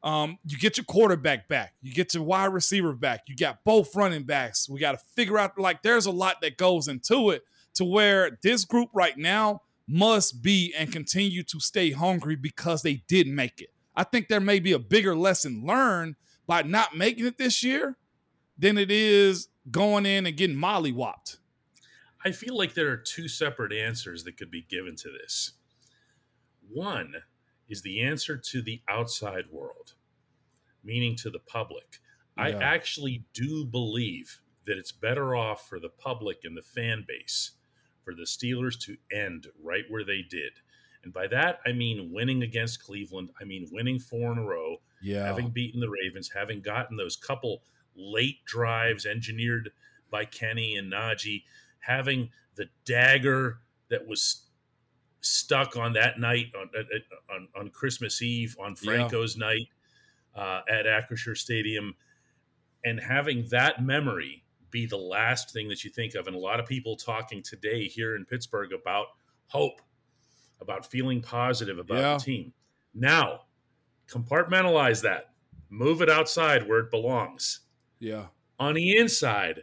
Um, 0.03 0.39
you 0.47 0.57
get 0.57 0.79
your 0.79 0.85
quarterback 0.85 1.47
back, 1.47 1.75
you 1.83 1.93
get 1.93 2.15
your 2.15 2.23
wide 2.23 2.55
receiver 2.55 2.95
back, 2.95 3.25
you 3.27 3.37
got 3.37 3.63
both 3.65 3.95
running 3.95 4.23
backs. 4.23 4.67
We 4.67 4.81
got 4.81 4.93
to 4.93 4.99
figure 5.15 5.37
out 5.37 5.59
like 5.59 5.83
there's 5.83 6.07
a 6.07 6.11
lot 6.11 6.41
that 6.41 6.57
goes 6.57 6.89
into 6.89 7.29
it 7.29 7.45
to 7.81 7.85
where 7.87 8.39
this 8.43 8.67
group 8.67 8.91
right 8.93 9.17
now 9.17 9.63
must 9.89 10.43
be 10.43 10.71
and 10.79 10.93
continue 10.93 11.43
to 11.43 11.59
stay 11.59 11.93
hungry 11.93 12.37
because 12.37 12.83
they 12.83 13.03
did 13.09 13.27
make 13.27 13.59
it. 13.59 13.71
I 13.97 14.05
think 14.05 14.29
there 14.29 14.39
may 14.39 14.61
be 14.61 14.73
a 14.73 14.79
bigger 14.79 15.17
lesson 15.17 15.65
learned 15.65 16.17
by 16.47 16.61
not 16.61 16.95
making 16.95 17.25
it 17.25 17.39
this 17.39 17.63
year 17.63 17.97
than 18.59 18.77
it 18.77 18.91
is 18.91 19.49
going 19.71 20.05
in 20.05 20.27
and 20.27 20.37
getting 20.37 20.57
mollywopped. 20.59 21.39
I 22.23 22.33
feel 22.33 22.55
like 22.55 22.75
there 22.75 22.91
are 22.91 22.99
two 22.99 23.29
separate 23.29 23.73
answers 23.73 24.25
that 24.25 24.37
could 24.37 24.51
be 24.51 24.67
given 24.69 24.95
to 24.97 25.09
this. 25.09 25.53
One 26.71 27.15
is 27.67 27.81
the 27.81 28.03
answer 28.03 28.37
to 28.37 28.61
the 28.61 28.83
outside 28.91 29.45
world, 29.51 29.95
meaning 30.85 31.17
to 31.17 31.31
the 31.31 31.39
public. 31.39 32.01
I 32.37 32.53
actually 32.53 33.25
do 33.33 33.65
believe 33.65 34.43
that 34.67 34.77
it's 34.77 34.93
better 34.93 35.35
off 35.35 35.67
for 35.67 35.81
the 35.81 35.89
public 35.89 36.41
and 36.45 36.55
the 36.55 36.63
fan 36.63 37.07
base 37.09 37.53
for 38.11 38.17
the 38.17 38.23
Steelers 38.23 38.79
to 38.81 38.97
end 39.13 39.47
right 39.63 39.85
where 39.89 40.05
they 40.05 40.23
did. 40.23 40.53
And 41.05 41.13
by 41.13 41.29
that, 41.29 41.61
I 41.65 41.73
mean 41.73 42.13
winning 42.13 42.43
against 42.43 42.83
Cleveland. 42.83 43.31
I 43.41 43.45
mean 43.45 43.69
winning 43.71 43.99
four 43.99 44.33
in 44.33 44.39
a 44.39 44.43
row, 44.43 44.77
Yeah. 45.01 45.25
having 45.27 45.51
beaten 45.51 45.81
the 45.81 45.89
Ravens, 45.89 46.31
having 46.35 46.61
gotten 46.61 46.97
those 46.97 47.17
couple 47.17 47.63
late 47.95 48.45
drives 48.45 49.07
engineered 49.07 49.71
by 50.11 50.25
Kenny 50.25 50.77
and 50.77 50.93
Najee, 50.93 51.45
having 51.79 52.31
the 52.57 52.69
dagger 52.85 53.61
that 53.89 54.07
was 54.07 54.47
stuck 55.21 55.77
on 55.77 55.93
that 55.93 56.19
night 56.19 56.53
on 56.59 56.71
on, 57.31 57.49
on 57.57 57.69
Christmas 57.71 58.21
Eve 58.23 58.57
on 58.61 58.75
Franco's 58.75 59.37
night 59.37 59.69
uh, 60.35 60.63
at 60.69 60.87
Acrisure 60.87 61.37
Stadium, 61.37 61.95
and 62.85 63.01
having 63.01 63.47
that 63.51 63.83
memory 63.83 64.45
be 64.71 64.87
the 64.87 64.97
last 64.97 65.53
thing 65.53 65.69
that 65.69 65.85
you 65.85 65.91
think 65.91 66.15
of, 66.15 66.27
and 66.27 66.37
a 66.37 66.39
lot 66.39 66.61
of 66.61 66.67
people 66.67 66.97
talking 66.97 67.43
today 67.43 67.87
here 67.87 68.17
in 68.17 68.25
Pittsburgh 68.25 68.73
about 68.73 69.07
hope, 69.47 69.81
about 70.61 70.87
feeling 70.91 71.21
positive 71.21 71.79
about 71.79 71.99
Yeah. 71.99 72.15
the 72.19 72.25
team. 72.25 72.53
Now, 72.95 73.43
compartmentalize 74.09 75.03
that, 75.03 75.33
move 75.69 76.03
it 76.03 76.11
outside 76.11 76.69
where 76.69 76.81
it 76.81 76.91
belongs 76.91 77.61
yeah. 77.99 78.27
on 78.59 78.75
the 78.75 78.97
inside, 78.97 79.63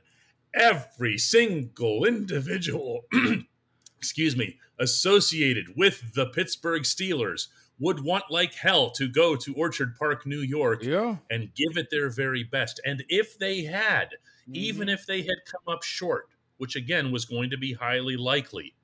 every 0.53 1.17
single 1.17 2.05
individual, 2.05 3.05
excuse 3.97 4.35
me, 4.37 4.57
associated 4.79 5.73
with 5.75 6.13
the 6.13 6.27
Pittsburgh 6.27 6.83
Steelers 6.83 7.47
would 7.79 8.03
want 8.03 8.23
like 8.31 8.53
hell 8.55 8.89
to 8.91 9.07
go 9.07 9.35
to 9.35 9.53
Orchard 9.53 9.95
Park, 9.97 10.25
New 10.25 10.39
York, 10.39 10.83
Yeah. 10.83 11.17
and 11.29 11.53
give 11.53 11.77
it 11.77 11.89
their 11.91 12.09
very 12.09 12.43
best. 12.43 12.79
And 12.85 13.03
if 13.09 13.37
they 13.37 13.63
had, 13.63 14.15
Mm-hmm. 14.47 14.55
even 14.55 14.89
if 14.89 15.05
they 15.05 15.21
had 15.23 15.37
come 15.45 15.73
up 15.73 15.83
short, 15.83 16.29
which 16.57 16.75
again 16.75 17.11
was 17.11 17.25
going 17.25 17.49
to 17.49 17.57
be 17.57 17.73
highly 17.73 18.15
likely, 18.15 18.75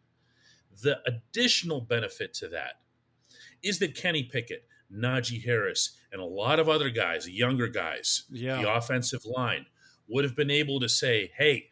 the 0.81 0.99
additional 1.07 1.79
benefit 1.81 2.33
to 2.35 2.47
that 2.49 2.81
is 3.61 3.79
that 3.79 3.95
Kenny 3.95 4.23
Pickett, 4.23 4.65
Najee 4.93 5.43
Harris, 5.43 5.97
and 6.11 6.21
a 6.21 6.25
lot 6.25 6.59
of 6.59 6.67
other 6.67 6.89
guys, 6.89 7.29
younger 7.29 7.67
guys, 7.67 8.23
Yeah. 8.29 8.61
the 8.61 8.73
offensive 8.73 9.25
line, 9.25 9.65
would 10.07 10.25
have 10.25 10.35
been 10.35 10.51
able 10.51 10.79
to 10.81 10.89
say, 10.89 11.31
hey, 11.37 11.69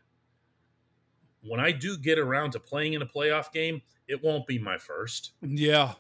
when 1.44 1.60
I 1.60 1.72
do 1.72 1.98
get 1.98 2.18
around 2.18 2.52
to 2.52 2.60
playing 2.60 2.94
in 2.94 3.02
a 3.02 3.06
playoff 3.06 3.52
game, 3.52 3.82
it 4.08 4.24
won't 4.24 4.48
be 4.48 4.58
my 4.60 4.78
first. 4.78 5.32
Yeah. 5.42 5.96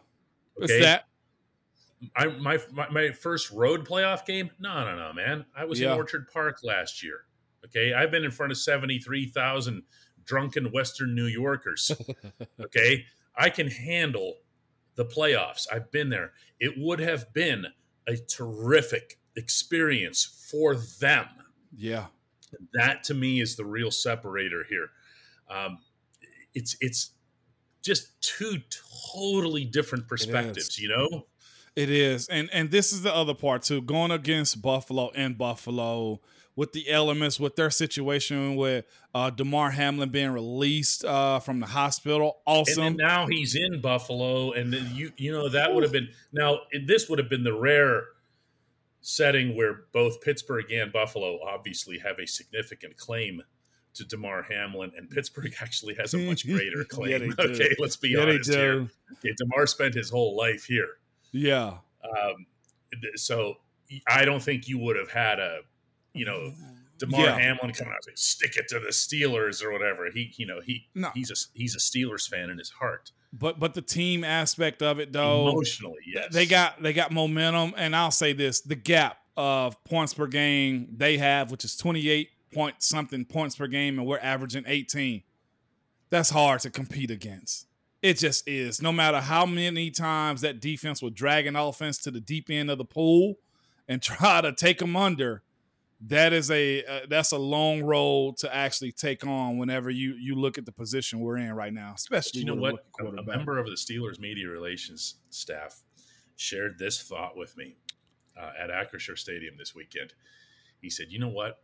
It's 0.58 0.72
Okay. 0.72 0.82
that. 0.82 1.08
I 2.16 2.28
my, 2.28 2.60
my 2.72 2.90
my 2.90 3.12
first 3.12 3.52
road 3.52 3.86
playoff 3.88 4.26
game? 4.26 4.50
No, 4.60 4.84
no, 4.86 4.96
no, 4.98 5.14
man. 5.14 5.46
I 5.56 5.66
was 5.66 5.80
Yeah. 5.80 5.92
in 5.92 5.98
Orchard 5.98 6.28
Park 6.32 6.64
last 6.64 7.04
year. 7.04 7.26
Okay, 7.74 7.94
I've 7.94 8.12
been 8.12 8.24
in 8.24 8.32
front 8.32 8.52
of 8.52 8.58
seventy 8.58 9.00
three 9.00 9.26
thousand 9.26 9.84
drunken 10.26 10.72
Western 10.72 11.16
New 11.16 11.26
Yorkers. 11.26 11.92
okay, 12.62 13.06
I 13.36 13.50
can 13.50 13.68
handle 13.68 14.36
the 14.96 15.06
playoffs. 15.06 15.68
I've 15.72 15.92
been 15.92 16.10
there. 16.10 16.34
It 16.60 16.74
would 16.78 17.00
have 17.00 17.34
been 17.34 17.68
a 18.08 18.18
terrific 18.18 19.20
experience 19.36 20.48
for 20.50 20.76
them. 20.76 21.28
Yeah. 21.76 22.08
That 22.74 23.04
to 23.06 23.14
me 23.14 23.40
is 23.40 23.56
the 23.56 23.66
real 23.66 23.92
separator 23.92 24.66
here. 24.68 24.90
Um, 25.50 25.80
it's 26.54 26.76
it's 26.82 27.12
just 27.82 28.22
two 28.22 28.58
totally 29.14 29.66
different 29.66 30.08
perspectives. 30.08 30.78
You 30.78 30.90
know. 30.90 31.28
It 31.74 31.90
is, 31.90 32.28
and 32.28 32.50
and 32.52 32.70
this 32.70 32.92
is 32.92 33.02
the 33.02 33.16
other 33.16 33.34
part 33.34 33.64
too. 33.64 33.82
Going 33.82 34.12
against 34.12 34.62
Buffalo 34.62 35.10
in 35.12 35.36
Buffalo 35.36 36.20
with 36.56 36.74
the 36.74 36.90
elements, 36.90 37.40
with 37.40 37.56
their 37.56 37.70
situation 37.70 38.56
with 38.56 38.86
uh, 39.14 39.30
Damar 39.30 39.72
Hamlin 39.72 40.10
being 40.10 40.32
released 40.32 41.06
uh, 41.06 41.40
from 41.40 41.60
the 41.60 41.68
hospital, 41.68 42.42
awesome. 42.46 42.96
Now 42.96 43.28
he's 43.28 43.56
in 43.56 43.82
Buffalo, 43.82 44.52
and 44.52 44.74
then 44.74 44.90
you 44.94 45.12
you 45.18 45.32
know 45.32 45.50
that 45.50 45.74
would 45.74 45.84
have 45.84 45.92
been 45.92 46.10
now 46.32 46.60
this 46.86 47.10
would 47.10 47.20
have 47.20 47.30
been 47.30 47.44
the 47.44 47.54
rare 47.54 48.06
setting 49.02 49.56
where 49.56 49.82
both 49.94 50.22
Pittsburgh 50.22 50.72
and 50.72 50.94
Buffalo 50.94 51.40
obviously 51.44 51.98
have 52.00 52.20
a 52.20 52.28
significant 52.28 52.98
claim 52.98 53.42
to 53.94 54.06
Damar 54.06 54.44
Hamlin, 54.44 54.92
and 54.96 55.10
Pittsburgh 55.10 55.54
actually 55.62 55.96
has 55.96 56.14
a 56.14 56.18
much 56.18 56.46
greater 56.48 56.84
claim. 56.84 57.30
do. 57.30 57.36
okay, 57.40 57.76
let's 57.80 57.96
be 57.96 58.10
yeah, 58.10 58.22
honest 58.22 58.50
here. 58.50 58.88
Okay, 59.14 59.34
Damar 59.38 59.68
spent 59.68 59.96
his 59.96 60.10
whole 60.10 60.38
life 60.38 60.66
here, 60.66 60.90
Yeah, 61.32 61.78
um, 62.04 62.46
so 63.16 63.56
I 64.08 64.26
don't 64.26 64.42
think 64.42 64.68
you 64.68 64.78
would 64.80 64.96
have 64.96 65.12
had 65.12 65.40
a 65.40 65.60
you 66.14 66.26
know. 66.26 66.54
Damar 66.98 67.20
Yeah. 67.22 67.40
Hamlin 67.40 67.74
coming 67.74 67.94
out 67.94 68.04
stick 68.16 68.58
it 68.58 68.68
to 68.68 68.80
the 68.80 68.90
Steelers 68.90 69.64
or 69.64 69.72
whatever. 69.72 70.12
He, 70.14 70.34
you 70.38 70.46
know, 70.46 70.62
he 70.62 70.88
No. 70.94 71.10
he's 71.16 71.32
a 71.32 71.36
he's 71.58 71.74
a 71.76 71.80
Steelers 71.80 72.30
fan 72.30 72.52
in 72.52 72.60
his 72.60 72.70
heart. 72.70 73.12
but 73.34 73.60
but 73.60 73.74
the 73.74 73.82
team 73.82 74.24
aspect 74.24 74.84
of 74.84 75.00
it 75.00 75.12
though, 75.12 75.50
Emotionally, 75.50 75.98
yes. 76.06 76.28
they 76.32 76.46
got 76.46 76.80
they 76.84 76.94
got 76.94 77.12
momentum, 77.12 77.74
and 77.76 77.96
I'll 77.96 78.12
say 78.12 78.34
this: 78.34 78.62
the 78.62 78.76
gap 78.76 79.18
of 79.36 79.84
points 79.84 80.14
per 80.14 80.28
game 80.28 80.90
they 80.96 81.18
have, 81.18 81.50
which 81.50 81.66
is 81.66 81.76
twenty 81.76 82.08
eight 82.08 82.30
point 82.54 82.76
something 82.84 83.26
points 83.26 83.56
per 83.56 83.66
game, 83.66 83.98
and 83.98 84.08
we're 84.08 84.20
averaging 84.20 84.66
eighteen. 84.68 85.24
that's 86.12 86.30
hard 86.30 86.60
to 86.62 86.70
compete 86.70 87.10
against. 87.10 87.66
It 88.04 88.20
just 88.20 88.48
is. 88.48 88.80
No 88.80 88.92
matter 88.92 89.22
how 89.22 89.48
many 89.48 89.90
times 89.90 90.42
that 90.42 90.60
defense 90.62 91.02
will 91.02 91.10
drag 91.10 91.48
an 91.48 91.56
offense 91.56 91.98
to 92.00 92.12
the 92.12 92.20
deep 92.20 92.50
end 92.52 92.70
of 92.70 92.78
the 92.78 92.86
pool 92.86 93.36
and 93.88 94.02
try 94.04 94.42
to 94.42 94.52
take 94.54 94.78
them 94.80 94.96
under, 94.96 95.42
that 96.08 96.34
is 96.34 96.50
a 96.50 96.84
uh, 96.84 97.00
that's 97.10 97.32
a 97.32 97.38
long 97.38 97.84
road 97.84 98.38
to 98.38 98.54
actually 98.54 98.92
take 98.92 99.26
on 99.26 99.58
whenever 99.58 99.90
you 99.90 100.16
you 100.20 100.36
look 100.36 100.58
at 100.58 100.66
the 100.66 100.72
position 100.72 101.20
we're 101.20 101.38
in 101.38 101.54
right 101.54 101.74
now, 101.74 101.94
especially 101.96 102.42
you 102.42 102.46
know 102.46 102.56
what 102.56 102.84
a, 103.00 103.24
member 103.24 103.60
of 103.60 103.68
the 103.68 103.74
Steelers 103.74 104.20
media 104.20 104.48
relations 104.48 105.16
staff 105.30 105.82
shared 106.36 106.80
this 106.80 107.02
thought 107.02 107.38
with 107.38 107.56
me 107.56 107.76
uh, 108.40 108.52
at 108.60 108.70
Acrisure 108.70 109.18
Stadium 109.18 109.56
this 109.58 109.76
weekend. 109.76 110.14
He 110.82 110.90
said, 110.90 111.08
"You 111.10 111.20
know 111.20 111.30
what? 111.30 111.60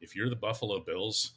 If 0.00 0.14
you're 0.14 0.28
the 0.28 0.36
Buffalo 0.36 0.80
Bills, 0.80 1.32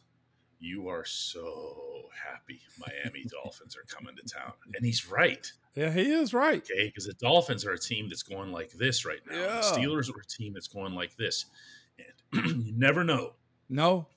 you 0.60 0.90
are 0.90 1.06
so 1.06 2.10
happy 2.12 2.60
Miami 2.80 3.26
Dolphins 3.44 3.78
are 3.78 3.86
coming 3.88 4.16
to 4.16 4.34
town. 4.34 4.54
And 4.76 4.86
he's 4.86 5.10
right. 5.10 5.52
Yeah, 5.76 5.92
he 5.92 6.12
is 6.12 6.34
right. 6.34 6.62
Okay, 6.62 6.88
because 6.88 7.06
the 7.06 7.14
Dolphins 7.14 7.66
are 7.66 7.72
a 7.72 7.80
team 7.80 8.10
that's 8.10 8.24
going 8.24 8.52
like 8.52 8.72
this 8.72 9.06
right 9.06 9.20
now. 9.30 9.40
Yeah. 9.40 9.56
The 9.56 9.62
Steelers 9.62 10.14
are 10.14 10.20
a 10.20 10.26
team 10.26 10.54
that's 10.54 10.68
going 10.68 10.94
like 10.94 11.16
this. 11.16 11.46
And 12.34 12.46
you 12.66 12.74
never 12.76 13.04
know. 13.04 13.34
No. 13.70 14.08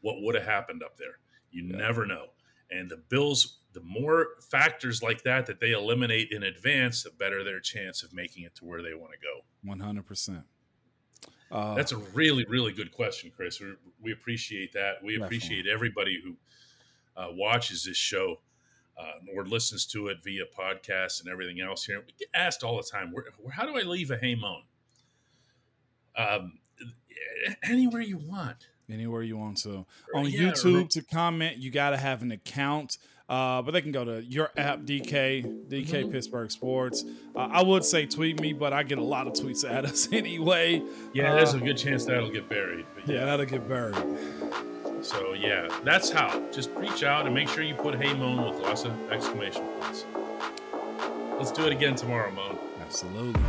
What 0.00 0.22
would 0.22 0.34
have 0.34 0.44
happened 0.44 0.82
up 0.82 0.96
there. 0.96 1.18
You 1.50 1.64
yeah. 1.64 1.76
never 1.76 2.06
know. 2.06 2.26
And 2.70 2.90
the 2.90 2.96
Bills, 2.96 3.58
the 3.72 3.80
more 3.80 4.28
factors 4.40 5.02
like 5.02 5.22
that 5.22 5.46
that 5.46 5.60
they 5.60 5.72
eliminate 5.72 6.32
in 6.32 6.42
advance, 6.42 7.02
the 7.02 7.10
better 7.10 7.44
their 7.44 7.60
chance 7.60 8.02
of 8.02 8.12
making 8.12 8.44
it 8.44 8.54
to 8.56 8.64
where 8.64 8.82
they 8.82 8.94
want 8.94 9.12
to 9.12 9.18
go. 9.18 9.84
100%. 9.84 10.42
Uh, 11.50 11.74
That's 11.74 11.92
a 11.92 11.96
really, 11.96 12.44
really 12.48 12.72
good 12.72 12.90
question, 12.90 13.30
Chris. 13.34 13.60
We, 13.60 13.74
we 14.02 14.12
appreciate 14.12 14.72
that. 14.72 14.96
We 15.02 15.12
definitely. 15.12 15.24
appreciate 15.24 15.66
everybody 15.66 16.20
who 16.22 16.36
uh, 17.16 17.28
watches 17.30 17.84
this 17.84 17.96
show 17.96 18.40
uh, 18.98 19.34
or 19.34 19.44
listens 19.44 19.86
to 19.86 20.08
it 20.08 20.18
via 20.24 20.44
podcast 20.58 21.20
and 21.20 21.30
everything 21.30 21.60
else 21.60 21.84
here. 21.84 22.00
We 22.00 22.14
get 22.18 22.28
asked 22.34 22.64
all 22.64 22.76
the 22.76 22.82
time, 22.82 23.12
where, 23.12 23.24
where 23.38 23.52
how 23.52 23.64
do 23.64 23.76
I 23.76 23.82
leave 23.82 24.10
a 24.10 24.34
moan? 24.34 24.62
Um, 26.16 26.58
anywhere 27.62 28.02
you 28.02 28.18
want. 28.18 28.68
Anywhere 28.90 29.22
you 29.22 29.36
want. 29.36 29.58
So 29.58 29.86
on 30.14 30.26
yeah, 30.26 30.40
YouTube 30.40 30.88
to 30.90 31.02
comment, 31.02 31.58
you 31.58 31.70
got 31.70 31.90
to 31.90 31.96
have 31.96 32.22
an 32.22 32.32
account. 32.32 32.98
Uh, 33.28 33.60
but 33.60 33.72
they 33.72 33.80
can 33.80 33.90
go 33.90 34.04
to 34.04 34.22
your 34.22 34.50
app, 34.56 34.80
DK, 34.82 35.68
DK 35.68 35.86
mm-hmm. 35.88 36.12
Pittsburgh 36.12 36.48
Sports. 36.48 37.04
Uh, 37.34 37.48
I 37.50 37.62
would 37.62 37.84
say 37.84 38.06
tweet 38.06 38.40
me, 38.40 38.52
but 38.52 38.72
I 38.72 38.84
get 38.84 38.98
a 38.98 39.04
lot 39.04 39.26
of 39.26 39.32
tweets 39.32 39.68
at 39.68 39.84
us 39.84 40.08
anyway. 40.12 40.80
Yeah, 41.12 41.34
there's 41.34 41.54
a 41.54 41.58
good 41.58 41.76
chance 41.76 42.04
that'll 42.04 42.30
get 42.30 42.48
buried. 42.48 42.86
Yeah. 43.04 43.14
yeah. 43.14 43.24
that'll 43.24 43.46
get 43.46 43.68
buried. 43.68 43.96
So 45.02 45.32
yeah, 45.34 45.68
that's 45.84 46.10
how. 46.10 46.40
Just 46.52 46.70
reach 46.76 47.02
out 47.02 47.26
and 47.26 47.34
make 47.34 47.48
sure 47.48 47.62
you 47.62 47.74
put 47.74 47.96
"Hey 47.96 48.14
Moan" 48.14 48.48
with 48.48 48.60
lots 48.62 48.84
of 48.84 48.92
exclamation 49.10 49.62
points. 49.80 50.04
Let's 51.36 51.52
do 51.52 51.66
it 51.66 51.72
again 51.72 51.96
tomorrow, 51.96 52.30
Moan. 52.30 52.58
Absolutely. 52.80 53.42